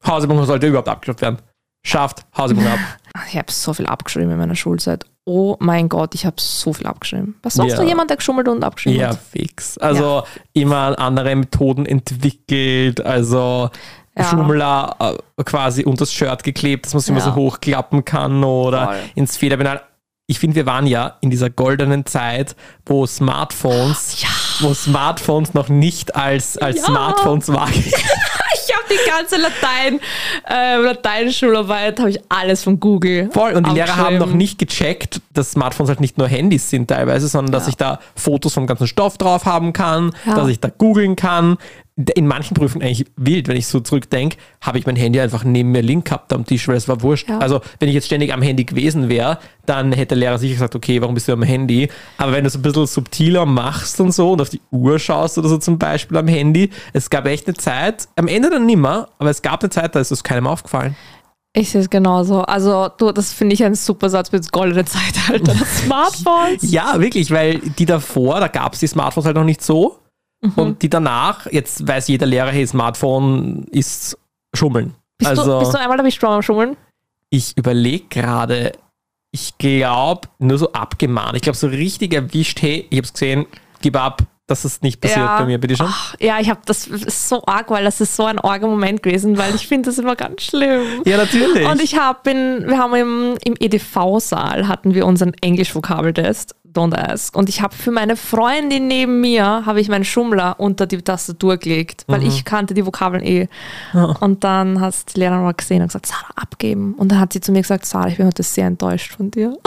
Hausübung 0.06 0.44
sollte 0.44 0.66
überhaupt 0.66 0.88
abgeschafft 0.88 1.22
werden. 1.22 1.38
Schafft 1.86 2.26
Hausübung 2.36 2.66
ab. 2.66 2.78
ich 3.28 3.38
habe 3.38 3.50
so 3.50 3.72
viel 3.72 3.86
abgeschrieben 3.86 4.32
in 4.32 4.38
meiner 4.38 4.54
Schulzeit. 4.54 5.06
Oh 5.26 5.56
mein 5.60 5.88
Gott, 5.88 6.14
ich 6.14 6.24
habe 6.26 6.36
so 6.38 6.72
viel 6.72 6.86
abgeschrieben. 6.86 7.36
Was 7.42 7.54
sonst 7.54 7.74
Ja. 7.78 7.82
jemand, 7.82 8.10
der 8.10 8.16
geschummelt 8.16 8.48
und 8.48 8.64
abgeschrieben 8.64 9.00
Ja, 9.00 9.08
hat? 9.10 9.18
fix. 9.30 9.76
Also 9.78 10.24
immer 10.54 10.98
andere 10.98 11.36
Methoden 11.36 11.86
entwickelt, 11.86 13.00
also 13.04 13.70
Ja. 14.16 14.24
Schummler 14.24 14.96
äh, 15.38 15.44
quasi 15.44 15.84
unter 15.84 16.00
das 16.00 16.12
Shirt 16.12 16.42
geklebt, 16.42 16.86
dass 16.86 16.94
man 16.94 16.98
es 17.00 17.08
immer 17.08 17.18
Ja. 17.20 17.26
so 17.26 17.34
hochklappen 17.36 18.04
kann 18.04 18.42
oder 18.42 18.86
Voll. 18.86 18.96
ins 19.14 19.36
Federpenal. 19.36 19.82
Ich 20.26 20.38
finde, 20.38 20.56
wir 20.56 20.66
waren 20.66 20.86
ja 20.86 21.16
in 21.20 21.30
dieser 21.30 21.50
goldenen 21.50 22.06
Zeit, 22.06 22.56
wo 22.86 23.04
Smartphones, 23.06 24.20
wo 24.62 24.74
Smartphones 24.74 25.54
noch 25.54 25.68
nicht 25.68 26.14
als, 26.16 26.56
als 26.58 26.78
Ja. 26.78 26.84
Smartphones 26.84 27.48
waren. 27.48 27.72
Ich 28.52 28.76
habe 28.76 28.84
die 28.88 29.10
ganze 29.10 29.36
Latein, 29.36 30.00
äh, 30.48 30.76
Lateinschularbeit, 30.76 31.98
habe 31.98 32.10
ich 32.10 32.20
alles 32.28 32.62
von 32.62 32.78
Google. 32.78 33.28
Voll. 33.32 33.52
Und 33.52 33.66
die 33.66 33.72
Lehrer 33.72 33.96
haben 33.96 34.18
noch 34.18 34.32
nicht 34.32 34.58
gecheckt, 34.58 35.20
dass 35.32 35.52
Smartphones 35.52 35.88
halt 35.88 36.00
nicht 36.00 36.18
nur 36.18 36.28
Handys 36.28 36.70
sind 36.70 36.88
teilweise, 36.88 37.26
sondern 37.26 37.50
dass 37.52 37.64
Ja. 37.64 37.68
ich 37.70 37.76
da 37.76 37.98
Fotos 38.14 38.54
vom 38.54 38.66
ganzen 38.68 38.86
Stoff 38.86 39.18
drauf 39.18 39.44
haben 39.44 39.72
kann, 39.72 40.12
Ja. 40.24 40.34
dass 40.34 40.48
ich 40.48 40.60
da 40.60 40.68
googeln 40.68 41.16
kann. 41.16 41.58
In 42.14 42.26
manchen 42.26 42.54
Prüfungen 42.54 42.84
eigentlich 42.84 43.06
wild, 43.16 43.48
wenn 43.48 43.56
ich 43.56 43.66
so 43.66 43.80
zurückdenke, 43.80 44.36
habe 44.60 44.78
ich 44.78 44.86
mein 44.86 44.96
Handy 44.96 45.20
einfach 45.20 45.44
neben 45.44 45.70
mir 45.70 45.82
liegen 45.82 46.04
gehabt 46.04 46.32
am 46.32 46.44
Tisch, 46.44 46.68
weil 46.68 46.76
es 46.76 46.88
war 46.88 47.02
wurscht. 47.02 47.28
Ja. 47.28 47.38
Also 47.38 47.60
wenn 47.78 47.88
ich 47.88 47.94
jetzt 47.94 48.06
ständig 48.06 48.32
am 48.32 48.42
Handy 48.42 48.64
gewesen 48.64 49.08
wäre, 49.08 49.38
dann 49.66 49.92
hätte 49.92 50.08
der 50.08 50.18
Lehrer 50.18 50.38
sicher 50.38 50.54
gesagt, 50.54 50.74
okay, 50.74 51.00
warum 51.00 51.14
bist 51.14 51.28
du 51.28 51.32
am 51.32 51.42
Handy? 51.42 51.88
Aber 52.18 52.32
wenn 52.32 52.44
du 52.44 52.48
es 52.48 52.56
ein 52.56 52.62
bisschen 52.62 52.86
subtiler 52.86 53.46
machst 53.46 54.00
und 54.00 54.12
so 54.12 54.32
und 54.32 54.40
auf 54.40 54.50
die 54.50 54.60
Uhr 54.70 54.98
schaust 54.98 55.38
oder 55.38 55.48
so 55.48 55.58
zum 55.58 55.78
Beispiel 55.78 56.16
am 56.16 56.28
Handy, 56.28 56.70
es 56.92 57.10
gab 57.10 57.26
echt 57.26 57.46
eine 57.46 57.54
Zeit, 57.54 58.08
am 58.16 58.28
Ende 58.28 58.50
dann 58.50 58.66
nimmer, 58.66 59.08
aber 59.18 59.30
es 59.30 59.42
gab 59.42 59.62
eine 59.62 59.70
Zeit, 59.70 59.94
da 59.94 60.00
ist 60.00 60.10
es 60.10 60.24
keinem 60.24 60.46
aufgefallen. 60.46 60.96
Ich 61.52 61.70
sehe 61.70 61.80
es 61.80 61.90
genauso. 61.90 62.42
Also, 62.42 62.88
du, 62.96 63.10
das 63.10 63.32
finde 63.32 63.54
ich 63.54 63.64
ein 63.64 63.74
super 63.74 64.08
Satz 64.08 64.30
das 64.30 64.52
goldene 64.52 64.84
Zeitalter 64.84 65.52
des 65.52 65.80
Smartphones. 65.80 66.70
Ja, 66.70 67.00
wirklich, 67.00 67.32
weil 67.32 67.58
die 67.58 67.86
davor, 67.86 68.38
da 68.38 68.46
gab 68.46 68.74
es 68.74 68.80
die 68.80 68.86
Smartphones 68.86 69.26
halt 69.26 69.36
noch 69.36 69.44
nicht 69.44 69.62
so. 69.62 69.99
Mhm. 70.42 70.52
Und 70.56 70.82
die 70.82 70.88
danach, 70.88 71.46
jetzt 71.50 71.86
weiß 71.86 72.08
jeder 72.08 72.26
Lehrer, 72.26 72.50
hey, 72.50 72.66
Smartphone 72.66 73.64
ist 73.70 74.16
Schummeln. 74.54 74.94
Bist, 75.18 75.30
also 75.30 75.44
du, 75.44 75.58
bist 75.60 75.74
du 75.74 75.78
einmal 75.78 76.00
am 76.00 76.42
Schummeln? 76.42 76.76
ich 77.30 77.56
überlege 77.56 78.06
gerade, 78.08 78.72
ich 79.32 79.56
glaube, 79.58 80.28
nur 80.38 80.58
so 80.58 80.72
abgemahnt. 80.72 81.36
Ich 81.36 81.42
glaube, 81.42 81.56
so 81.56 81.68
richtig 81.68 82.12
erwischt, 82.12 82.60
hey, 82.60 82.86
ich 82.90 82.98
habe 82.98 83.06
es 83.06 83.12
gesehen, 83.12 83.46
gib 83.80 83.96
ab, 83.96 84.22
das 84.48 84.64
ist 84.64 84.82
nicht 84.82 85.00
passiert 85.00 85.26
Ja. 85.26 85.38
bei 85.38 85.46
mir, 85.46 85.58
bitte 85.58 85.76
schon. 85.76 85.86
Ach, 85.88 86.16
ja, 86.18 86.40
ich 86.40 86.50
habe 86.50 86.60
das 86.66 86.88
ist 86.88 87.28
so 87.28 87.44
arg, 87.46 87.70
weil 87.70 87.84
das 87.84 88.00
ist 88.00 88.16
so 88.16 88.24
ein 88.24 88.40
arger 88.40 88.66
Moment 88.66 89.00
gewesen, 89.00 89.38
weil 89.38 89.54
ich 89.54 89.68
finde 89.68 89.90
das 89.90 89.98
immer 89.98 90.16
ganz 90.16 90.42
schlimm. 90.42 91.02
Ja, 91.04 91.18
natürlich. 91.18 91.64
Und 91.68 91.80
ich 91.80 91.96
habe 91.96 92.18
wir 92.66 92.76
haben 92.76 92.94
im, 92.96 93.38
im 93.44 93.54
EDV-Saal 93.60 94.66
hatten 94.66 94.92
wir 94.92 95.06
unseren 95.06 95.34
Englisch-Vokabeltest, 95.40 96.56
Don't 96.72 96.94
Ask. 96.94 97.36
Und 97.36 97.48
ich 97.48 97.62
habe 97.62 97.74
für 97.74 97.90
meine 97.90 98.16
Freundin 98.16 98.86
neben 98.86 99.20
mir, 99.20 99.64
habe 99.66 99.80
ich 99.80 99.88
meinen 99.88 100.04
Schummler 100.04 100.54
unter 100.58 100.86
die 100.86 101.02
Tastatur 101.02 101.56
gelegt, 101.56 102.04
weil 102.06 102.24
ich 102.26 102.44
kannte 102.44 102.74
die 102.74 102.86
Vokabeln 102.86 103.24
eh. 103.24 103.48
Und 104.20 104.44
dann 104.44 104.80
hat 104.80 104.94
die 105.14 105.20
Lehrerin 105.20 105.42
mal 105.42 105.52
gesehen 105.52 105.82
und 105.82 105.88
gesagt, 105.88 106.06
Sarah, 106.06 106.32
abgeben. 106.36 106.94
Und 106.94 107.10
dann 107.10 107.20
hat 107.20 107.32
sie 107.32 107.40
zu 107.40 107.52
mir 107.52 107.62
gesagt, 107.62 107.86
Sarah, 107.86 108.08
ich 108.08 108.18
bin 108.18 108.26
heute 108.26 108.42
sehr 108.42 108.66
enttäuscht 108.66 109.16
von 109.16 109.30
dir. 109.30 109.56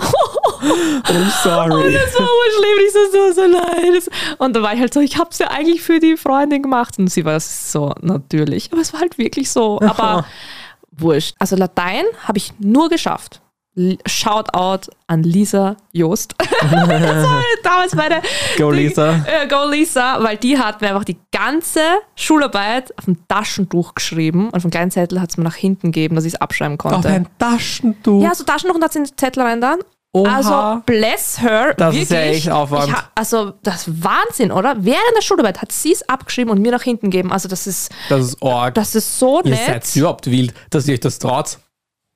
I'm 0.63 1.29
sorry. 1.43 1.93
Das 1.93 2.17
war 2.17 2.27
urschlimm, 2.27 2.85
ich 2.85 2.93
so, 2.93 2.99
so, 3.11 3.33
so 3.33 3.45
leid. 3.47 4.09
Und 4.37 4.55
da 4.55 4.61
war 4.61 4.73
ich 4.73 4.79
halt 4.79 4.93
so, 4.93 5.01
ich 5.01 5.17
habe 5.17 5.29
es 5.31 5.39
ja 5.39 5.47
eigentlich 5.47 5.81
für 5.81 5.99
die 5.99 6.15
Freundin 6.15 6.61
gemacht. 6.61 6.97
Und 6.97 7.09
sie 7.09 7.25
war 7.25 7.39
so, 7.39 7.93
natürlich. 8.01 8.71
Aber 8.71 8.81
es 8.81 8.93
war 8.93 9.01
halt 9.01 9.17
wirklich 9.17 9.51
so. 9.51 9.79
Aber 9.81 10.25
wurscht. 10.91 11.35
Also 11.39 11.55
Latein 11.55 12.05
habe 12.25 12.37
ich 12.37 12.53
nur 12.59 12.89
geschafft. 12.89 13.41
Shoutout 14.05 14.91
an 15.07 15.23
Lisa 15.23 15.75
Joost. 15.93 16.35
damals 17.63 17.95
meine 17.95 18.21
Go, 18.57 18.71
die- 18.71 18.77
Lisa. 18.87 19.11
Äh, 19.25 19.47
go 19.47 19.65
Lisa, 19.69 20.17
weil 20.23 20.37
die 20.37 20.57
hat 20.57 20.81
mir 20.81 20.89
einfach 20.89 21.03
die 21.03 21.17
ganze 21.31 21.81
Schularbeit 22.15 22.93
auf 22.97 23.05
dem 23.05 23.27
Taschentuch 23.27 23.95
geschrieben 23.95 24.47
und 24.47 24.55
auf 24.55 24.61
dem 24.61 24.71
kleinen 24.71 24.91
Zettel 24.91 25.19
hat 25.19 25.31
es 25.31 25.37
mir 25.37 25.43
nach 25.43 25.55
hinten 25.55 25.91
gegeben, 25.91 26.15
dass 26.15 26.25
ich 26.25 26.33
es 26.35 26.41
abschreiben 26.41 26.77
konnte. 26.77 26.97
Auf 26.97 27.05
ein 27.05 27.27
Taschentuch. 27.39 28.21
Ja, 28.23 28.35
so 28.35 28.43
Taschentuch 28.43 28.75
und 28.75 28.83
hat 28.83 28.93
sie 28.93 28.99
den 29.03 29.17
Zettel 29.17 29.43
rein 29.43 29.59
dann. 29.61 29.79
Oha. 30.15 30.35
Also, 30.35 30.81
bless 30.85 31.41
her. 31.41 31.73
Das 31.75 31.87
wirklich. 31.95 32.03
ist 32.03 32.11
ja 32.11 32.19
echt 32.19 32.49
Aufwand. 32.51 32.93
Also, 33.15 33.53
das 33.63 33.87
ist 33.87 34.03
Wahnsinn, 34.03 34.51
oder? 34.51 34.75
Während 34.77 35.01
der 35.17 35.23
Schularbeit 35.23 35.59
hat 35.59 35.71
sie 35.71 35.91
es 35.91 36.07
abgeschrieben 36.07 36.51
und 36.51 36.61
mir 36.61 36.71
nach 36.71 36.83
hinten 36.83 37.09
gegeben. 37.09 37.31
Also, 37.31 37.47
das 37.49 37.65
ist, 37.65 37.91
das 38.09 38.27
ist 38.27 38.43
arg. 38.43 38.75
das 38.75 38.93
ist 38.93 39.17
so 39.17 39.41
Ihr 39.43 39.49
nett. 39.51 39.65
seid 39.83 39.95
überhaupt 39.95 40.29
wild, 40.29 40.53
dass 40.69 40.87
ihr 40.87 40.93
euch 40.93 40.99
das 40.99 41.17
traut. 41.17 41.57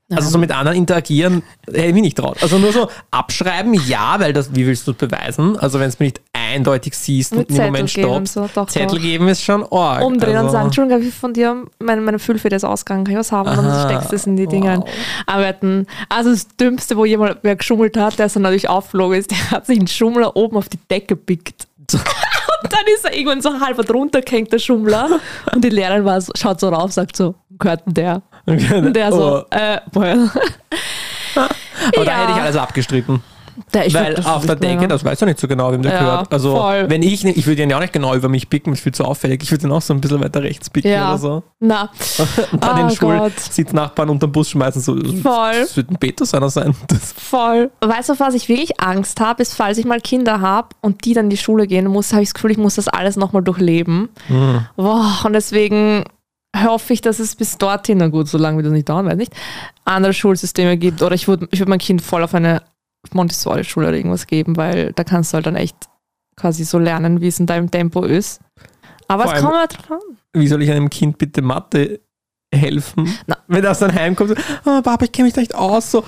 Also 0.09 0.29
so 0.29 0.37
mit 0.37 0.51
anderen 0.53 0.77
interagieren, 0.77 1.43
hätte 1.65 1.87
ich 1.87 1.93
mich 1.93 2.01
nicht 2.01 2.17
traut. 2.17 2.41
Also 2.41 2.57
nur 2.57 2.71
so 2.71 2.87
abschreiben, 3.11 3.73
ja, 3.73 4.15
weil 4.19 4.31
das, 4.31 4.55
wie 4.55 4.65
willst 4.65 4.87
du 4.87 4.93
das 4.93 5.09
beweisen? 5.09 5.57
Also 5.59 5.81
wenn 5.81 5.89
es 5.89 5.99
mir 5.99 6.05
nicht 6.05 6.21
eindeutig 6.31 6.93
siehst 6.93 7.35
Mit 7.35 7.49
und 7.49 7.57
im 7.57 7.65
Moment 7.65 7.89
stoppst, 7.89 8.33
so, 8.33 8.49
doch, 8.55 8.67
Zettel 8.67 8.99
doch. 8.99 9.01
geben 9.01 9.27
ist 9.27 9.43
schon 9.43 9.63
arg. 9.69 10.05
Umdrehen 10.05 10.37
also, 10.37 10.45
und 10.45 10.51
sagen, 10.51 10.65
Entschuldigung, 10.67 10.99
habe 10.99 11.09
ich 11.09 11.13
von 11.13 11.33
dir 11.33 11.65
meine, 11.79 11.99
meine 11.99 12.19
Füllfeder 12.19 12.55
ist 12.55 12.63
ausgegangen, 12.63 13.03
kann 13.03 13.13
ich 13.15 13.19
was 13.19 13.33
haben? 13.33 13.49
Und 13.49 13.57
dann 13.57 13.65
Aha. 13.65 13.89
steckst 13.89 14.11
du 14.11 14.15
es 14.15 14.25
in 14.25 14.37
die 14.37 14.47
Dinge. 14.47 14.77
Wow. 14.77 14.89
Aber 15.25 15.45
hatten, 15.45 15.87
also 16.07 16.29
das 16.29 16.47
Dümmste, 16.55 16.95
wo 16.95 17.03
jemand 17.03 17.39
wer 17.41 17.57
geschummelt 17.57 17.97
hat, 17.97 18.17
der 18.17 18.27
ist 18.27 18.35
dann 18.37 18.43
natürlich 18.43 18.69
aufgeflogen 18.69 19.19
ist, 19.19 19.31
der 19.31 19.51
hat 19.51 19.65
sich 19.65 19.77
einen 19.77 19.87
Schummler 19.87 20.37
oben 20.37 20.55
auf 20.55 20.69
die 20.69 20.79
Decke 20.89 21.17
pickt. 21.17 21.67
Und 22.63 22.73
dann 22.73 22.85
ist 22.95 23.05
er 23.05 23.15
irgendwann 23.15 23.41
so 23.41 23.59
halb 23.59 23.77
drunter 23.85 24.21
gehängt, 24.21 24.53
der 24.53 24.59
Schummler. 24.59 25.19
Und 25.53 25.63
die 25.63 25.69
Lehrerin 25.69 26.05
war 26.05 26.21
schaut 26.35 26.59
so 26.59 26.69
rauf, 26.69 26.91
sagt 26.91 27.15
so, 27.17 27.35
gehört 27.59 27.85
denn 27.85 27.93
der? 27.93 28.21
Und 28.47 28.93
der 28.95 29.11
so, 29.11 29.43
Oh, 29.43 29.55
äh, 29.55 29.79
well. 29.93 30.29
aber 31.35 31.49
da 31.93 32.03
ja. 32.03 32.21
hätte 32.21 32.31
ich 32.31 32.41
alles 32.41 32.55
abgestritten. 32.55 33.21
Ich 33.85 33.93
Weil 33.95 34.15
auf 34.23 34.45
der 34.45 34.55
Decke, 34.55 34.87
das 34.87 35.03
weiß 35.03 35.19
er 35.21 35.25
nicht 35.27 35.39
so 35.39 35.47
genau, 35.47 35.71
wem 35.71 35.81
der 35.81 35.91
Ja, 35.93 35.99
gehört. 35.99 36.31
Also, 36.31 36.55
voll. 36.55 36.85
wenn 36.89 37.01
ich, 37.01 37.25
ich 37.25 37.47
würde 37.47 37.63
ihn 37.63 37.71
ja 37.71 37.77
auch 37.77 37.81
nicht 37.81 37.91
genau 37.91 38.13
über 38.13 38.29
mich 38.29 38.49
picken, 38.49 38.71
ist 38.73 38.81
viel 38.83 38.91
zu 38.93 39.03
auffällig. 39.03 39.41
Ich 39.41 39.49
würde 39.49 39.65
ihn 39.65 39.71
auch 39.71 39.81
so 39.81 39.95
ein 39.95 39.99
bisschen 39.99 40.21
weiter 40.23 40.43
rechts 40.43 40.69
picken 40.69 40.91
Ja. 40.91 41.09
oder 41.09 41.17
so. 41.17 41.43
Na, 41.59 41.89
dann 42.59 42.85
Oh 42.85 42.87
den. 42.87 42.95
Schulsitznachbarn 42.95 44.09
unter 44.09 44.27
den 44.27 44.31
Bus 44.31 44.51
schmeißen, 44.51 44.79
so. 44.81 44.93
Voll. 44.95 45.53
Das 45.59 45.75
wird 45.75 45.89
ein 45.89 45.97
Peter 45.97 46.23
seiner 46.25 46.49
sein. 46.51 46.75
Das, 46.87 47.13
voll. 47.13 47.71
Weißt 47.81 48.09
du, 48.09 48.19
was 48.19 48.35
ich 48.35 48.47
wirklich 48.47 48.79
Angst 48.79 49.19
habe, 49.19 49.41
ist, 49.41 49.55
falls 49.55 49.79
ich 49.79 49.85
mal 49.85 50.01
Kinder 50.01 50.39
habe 50.39 50.69
und 50.81 51.03
die 51.05 51.15
dann 51.15 51.25
in 51.25 51.29
die 51.31 51.37
Schule 51.37 51.65
gehen 51.65 51.87
muss, 51.87 52.13
habe 52.13 52.21
ich 52.21 52.29
das 52.29 52.35
Gefühl, 52.35 52.51
ich 52.51 52.57
muss 52.59 52.75
das 52.75 52.87
alles 52.87 53.15
nochmal 53.15 53.41
durchleben. 53.41 54.09
Mhm. 54.29 54.67
Boah, 54.75 55.21
und 55.25 55.33
deswegen 55.33 56.03
hoffe 56.63 56.93
ich, 56.93 57.01
dass 57.01 57.19
es 57.19 57.35
bis 57.35 57.57
dorthin, 57.57 57.97
na 57.99 58.07
gut, 58.07 58.27
so 58.27 58.37
lange 58.37 58.57
wird 58.57 58.65
das 58.67 58.73
nicht 58.73 58.89
dauern, 58.89 59.05
weiß 59.05 59.17
nicht, 59.17 59.33
andere 59.85 60.13
Schulsysteme 60.13 60.77
gibt. 60.77 61.01
Oder 61.01 61.15
ich 61.15 61.27
würde 61.27 61.47
ich 61.51 61.59
würd 61.59 61.69
mein 61.69 61.79
Kind 61.79 62.01
voll 62.01 62.23
auf 62.23 62.33
eine 62.35 62.61
Montessori-Schule 63.13 63.87
oder 63.87 63.97
irgendwas 63.97 64.27
geben, 64.27 64.57
weil 64.57 64.91
da 64.93 65.03
kannst 65.03 65.31
du 65.31 65.35
halt 65.35 65.45
dann 65.45 65.55
echt 65.55 65.75
quasi 66.35 66.63
so 66.65 66.77
lernen, 66.79 67.21
wie 67.21 67.27
es 67.27 67.39
in 67.39 67.45
deinem 67.45 67.71
Tempo 67.71 68.03
ist. 68.03 68.41
Aber 69.07 69.23
Vor 69.23 69.33
es 69.33 69.41
kommt 69.41 69.55
halt 69.55 69.73
drauf 69.77 69.91
an. 69.91 70.17
wie 70.33 70.47
soll 70.47 70.61
ich 70.61 70.69
einem 70.71 70.89
Kind 70.89 71.17
bitte 71.17 71.41
Mathe 71.41 72.01
helfen? 72.53 73.17
Na. 73.25 73.37
Wenn 73.47 73.63
das 73.63 73.79
dann 73.79 73.93
heimkommt, 73.93 74.31
oh, 74.65 74.81
Papa, 74.81 75.05
ich 75.05 75.11
kenne 75.11 75.25
mich 75.27 75.33
da 75.33 75.41
nicht 75.41 75.55
aus. 75.55 75.91
So, 75.91 76.03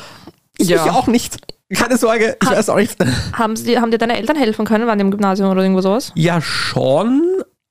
ich 0.58 0.68
Ja. 0.70 0.84
mich 0.84 0.92
auch 0.94 1.08
nicht. 1.08 1.38
Keine 1.74 1.98
Sorge, 1.98 2.36
ich 2.42 2.48
Ha- 2.50 2.54
weiß 2.56 2.70
auch 2.70 2.78
nicht. 2.78 2.98
Haben, 3.34 3.56
sie, 3.56 3.80
haben 3.80 3.92
dir 3.92 4.00
deine 4.00 4.18
Eltern 4.18 4.36
helfen 4.36 4.66
können? 4.66 4.88
Waren 4.88 4.98
die 4.98 5.04
im 5.06 5.12
Gymnasium 5.12 5.50
oder 5.52 5.62
irgendwo 5.62 5.82
sowas? 5.82 6.12
Ja, 6.16 6.42
schon, 6.42 7.22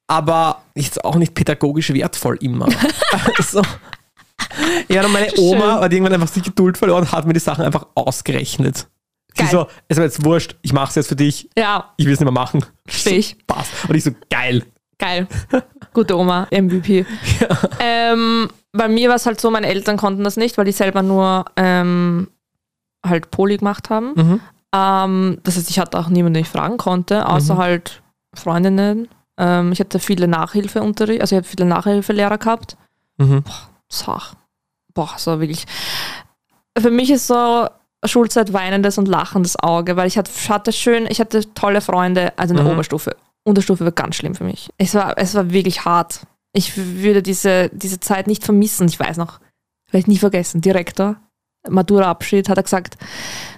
aber 0.09 0.63
jetzt 0.75 1.05
auch 1.05 1.15
nicht 1.17 1.35
pädagogisch 1.35 1.93
wertvoll 1.93 2.37
immer. 2.41 2.67
also, 3.39 3.63
ja, 4.89 5.05
und 5.05 5.13
meine 5.13 5.29
Oma 5.39 5.61
Schön. 5.61 5.81
hat 5.81 5.93
irgendwann 5.93 6.15
einfach 6.15 6.31
die 6.31 6.43
Geduld 6.43 6.77
verloren 6.79 7.03
und 7.03 7.13
hat 7.13 7.27
mir 7.27 7.33
die 7.35 7.41
Sachen 7.41 7.65
einfach 7.65 7.87
ausgerechnet. 7.95 8.89
Sie 9.37 9.43
Geil. 9.45 9.51
so, 9.53 9.67
es 9.87 9.97
war 9.99 10.05
jetzt 10.05 10.25
wurscht, 10.25 10.57
ich 10.63 10.73
mache 10.73 10.89
es 10.89 10.95
jetzt 10.97 11.09
für 11.09 11.17
dich, 11.17 11.49
Ja, 11.57 11.93
ich 11.97 12.07
will 12.07 12.13
es 12.15 12.19
nicht 12.19 12.25
mehr 12.25 12.33
machen. 12.33 12.65
Versteh 12.87 13.17
ich. 13.17 13.29
So, 13.39 13.55
passt. 13.55 13.71
Und 13.89 13.95
ich 13.95 14.03
so, 14.03 14.11
geil. 14.31 14.65
Geil. 14.99 15.29
Gute 15.95 16.17
Oma, 16.19 16.49
MVP. 16.51 17.07
Ähm, 17.79 18.49
bei 18.73 18.89
mir 18.89 19.09
war 19.09 19.17
es 19.17 19.27
halt 19.27 19.41
so, 19.41 19.51
meine 19.51 19.69
Eltern 19.69 19.97
konnten 19.97 20.25
das 20.25 20.37
nicht, 20.37 20.59
weil 20.59 20.65
die 20.65 20.73
selber 20.73 21.03
nur 21.03 21.45
ähm, 21.57 22.29
halt 23.07 23.31
Poli 23.31 23.59
gemacht 23.59 23.91
haben. 23.91 24.13
Mhm. 24.17 24.41
Ähm, 24.75 25.39
das 25.45 25.57
heißt, 25.57 25.71
ich 25.71 25.79
hatte 25.79 25.99
auch 25.99 26.09
niemanden, 26.09 26.35
den 26.35 26.43
ich 26.43 26.49
fragen 26.49 26.77
konnte, 26.79 27.27
außer 27.29 27.55
Mhm. 27.55 27.59
halt 27.59 28.03
Freundinnen. 28.35 29.09
Ähm, 29.39 29.73
ich 29.73 29.81
hatte 29.81 29.99
viele 29.99 30.29
Nachhilfeunterricht, 30.29 31.21
also 31.21 31.35
ich 31.37 31.39
habe 31.39 31.49
viele 31.49 31.65
Nachhilfelehrer 31.65 32.39
gehabt. 32.39 32.77
Mhm. 33.19 33.45
Sach. 33.89 34.35
Boah, 34.95 35.11
so 35.17 35.41
wirklich. 35.41 35.65
Für 36.77 36.91
mich 36.91 37.11
ist 37.11 37.27
so 37.27 37.69
Schulzeit 38.05 38.53
weinendes 38.53 38.99
und 38.99 39.09
lachendes 39.09 39.57
Auge, 39.59 39.97
weil 39.97 40.07
ich 40.09 40.19
hatte, 40.19 40.73
schön, 40.73 41.07
ich 41.09 41.21
hatte 41.21 41.53
tolle 41.55 41.81
Freunde, 41.81 42.33
also 42.37 42.53
in 42.53 42.57
der 42.59 42.67
Mhm. 42.67 42.73
Oberstufe. 42.73 43.17
Unterstufe 43.45 43.85
war 43.85 43.93
ganz 43.93 44.17
schlimm 44.17 44.35
für 44.35 44.45
mich. 44.45 44.71
Es 44.77 44.95
war, 44.95 45.17
es 45.17 45.35
war 45.35 45.51
wirklich 45.51 45.85
hart. 45.85 46.21
Ich 46.53 46.77
würde 46.77 47.23
diese, 47.23 47.71
diese 47.73 48.01
Zeit 48.01 48.27
nicht 48.27 48.45
vermissen. 48.45 48.89
Ich 48.89 48.99
weiß 49.01 49.17
noch, 49.17 49.41
werde 49.91 49.99
ich 50.01 50.07
nie 50.07 50.19
vergessen. 50.19 50.61
Direktor, 50.61 51.17
Matura-Abschied, 51.69 52.49
hat 52.49 52.57
er 52.57 52.63
gesagt, 52.63 52.99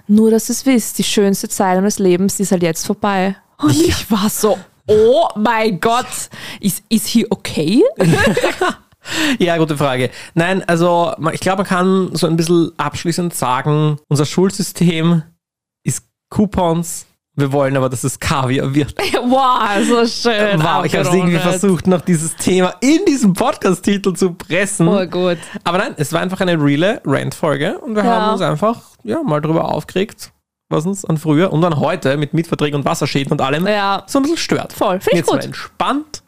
nur 0.07 0.31
dass 0.31 0.49
ihr 0.49 0.53
es 0.53 0.65
wisst, 0.65 0.97
die 0.97 1.03
schönste 1.03 1.49
Zeit 1.49 1.77
eines 1.77 1.99
Lebens 1.99 2.37
die 2.37 2.43
ist 2.43 2.51
halt 2.51 2.63
jetzt 2.63 2.85
vorbei. 2.85 3.35
Und 3.57 3.79
ich 3.79 4.09
war 4.09 4.29
so, 4.29 4.57
oh 4.91 5.27
mein 5.35 5.79
Gott, 5.79 6.05
ist, 6.59 6.83
ist 6.89 7.07
he 7.07 7.25
okay? 7.29 7.83
Ja, 9.39 9.57
gute 9.57 9.77
Frage. 9.77 10.11
Nein, 10.35 10.63
also 10.67 11.13
ich 11.31 11.39
glaube, 11.39 11.63
man 11.63 11.67
kann 11.67 12.09
so 12.13 12.27
ein 12.27 12.37
bisschen 12.37 12.71
abschließend 12.77 13.33
sagen, 13.33 13.97
unser 14.09 14.25
Schulsystem 14.27 15.23
ist 15.83 16.05
Coupons. 16.29 17.07
Wir 17.35 17.51
wollen 17.51 17.75
aber, 17.77 17.89
dass 17.89 18.03
es 18.03 18.19
Kaviar 18.19 18.75
wird. 18.75 18.93
wow, 19.23 19.83
so 19.87 20.05
schön. 20.05 20.61
wow, 20.61 20.85
ich 20.85 20.93
habe 20.95 21.07
es 21.07 21.13
irgendwie 21.15 21.39
versucht, 21.39 21.87
noch 21.87 22.01
dieses 22.01 22.35
Thema 22.35 22.75
in 22.81 22.99
diesem 23.07 23.33
Podcast-Titel 23.33 24.13
zu 24.13 24.33
pressen. 24.33 24.87
Oh, 24.87 25.03
gut. 25.07 25.37
Aber 25.63 25.79
nein, 25.79 25.95
es 25.97 26.13
war 26.13 26.21
einfach 26.21 26.41
eine 26.41 26.61
reale 26.61 27.01
Rant-Folge 27.03 27.79
und 27.79 27.95
wir 27.95 28.03
Ja. 28.03 28.21
haben 28.21 28.33
uns 28.33 28.41
einfach 28.41 28.81
ja, 29.03 29.23
mal 29.23 29.41
drüber 29.41 29.65
aufgeregt, 29.73 30.31
was 30.71 30.85
uns 30.85 31.05
an 31.05 31.17
früher 31.17 31.51
und 31.53 31.63
an 31.63 31.79
heute 31.79 32.17
mit 32.17 32.33
Mietverträgen 32.33 32.79
und 32.79 32.85
Wasserschäden 32.85 33.31
und 33.31 33.41
allem 33.41 33.67
Ja, 33.67 34.03
so 34.07 34.19
ein 34.19 34.23
bisschen 34.23 34.37
stört. 34.37 34.73
voll. 34.73 34.99
Finde 34.99 35.09
ich 35.11 35.17
Jetzt 35.17 35.27
mal 35.27 35.35
gut. 35.37 35.45
entspannt 35.45 36.23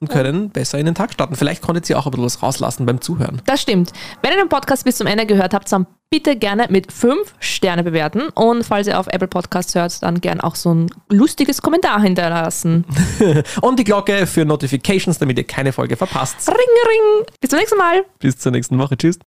und 0.00 0.08
können 0.10 0.50
besser 0.50 0.78
in 0.78 0.86
den 0.86 0.94
Tag 0.94 1.12
starten. 1.12 1.34
Vielleicht 1.34 1.62
konntet 1.62 1.88
ihr 1.88 1.98
auch 1.98 2.04
ein 2.06 2.10
bisschen 2.10 2.24
was 2.26 2.42
rauslassen 2.42 2.84
beim 2.84 3.00
Zuhören. 3.00 3.40
Das 3.46 3.62
stimmt. 3.62 3.92
Wenn 4.22 4.32
ihr 4.32 4.38
den 4.38 4.48
Podcast 4.48 4.84
bis 4.84 4.96
zum 4.96 5.06
Ende 5.06 5.24
gehört 5.24 5.54
habt, 5.54 5.70
dann 5.72 5.86
bitte 6.10 6.36
gerne 6.36 6.66
mit 6.68 6.92
5 6.92 7.34
Sterne 7.40 7.82
bewerten. 7.82 8.28
Und 8.34 8.64
falls 8.64 8.86
ihr 8.86 9.00
auf 9.00 9.06
Apple 9.08 9.28
Podcasts 9.28 9.74
hört, 9.74 10.02
dann 10.02 10.20
gerne 10.20 10.44
auch 10.44 10.54
so 10.56 10.72
ein 10.74 10.90
lustiges 11.08 11.62
Kommentar 11.62 12.00
hinterlassen. 12.02 12.84
Und 13.62 13.78
die 13.78 13.84
Glocke 13.84 14.26
für 14.26 14.44
Notifications, 14.44 15.18
damit 15.18 15.38
ihr 15.38 15.44
keine 15.44 15.72
Folge 15.72 15.96
verpasst. 15.96 16.46
Ring, 16.48 16.56
ring. 16.56 17.26
Bis 17.40 17.50
zum 17.50 17.58
nächsten 17.58 17.78
Mal. 17.78 18.04
Bis 18.18 18.36
zur 18.36 18.52
nächsten 18.52 18.78
Woche. 18.78 18.96
Tschüss. 18.98 19.18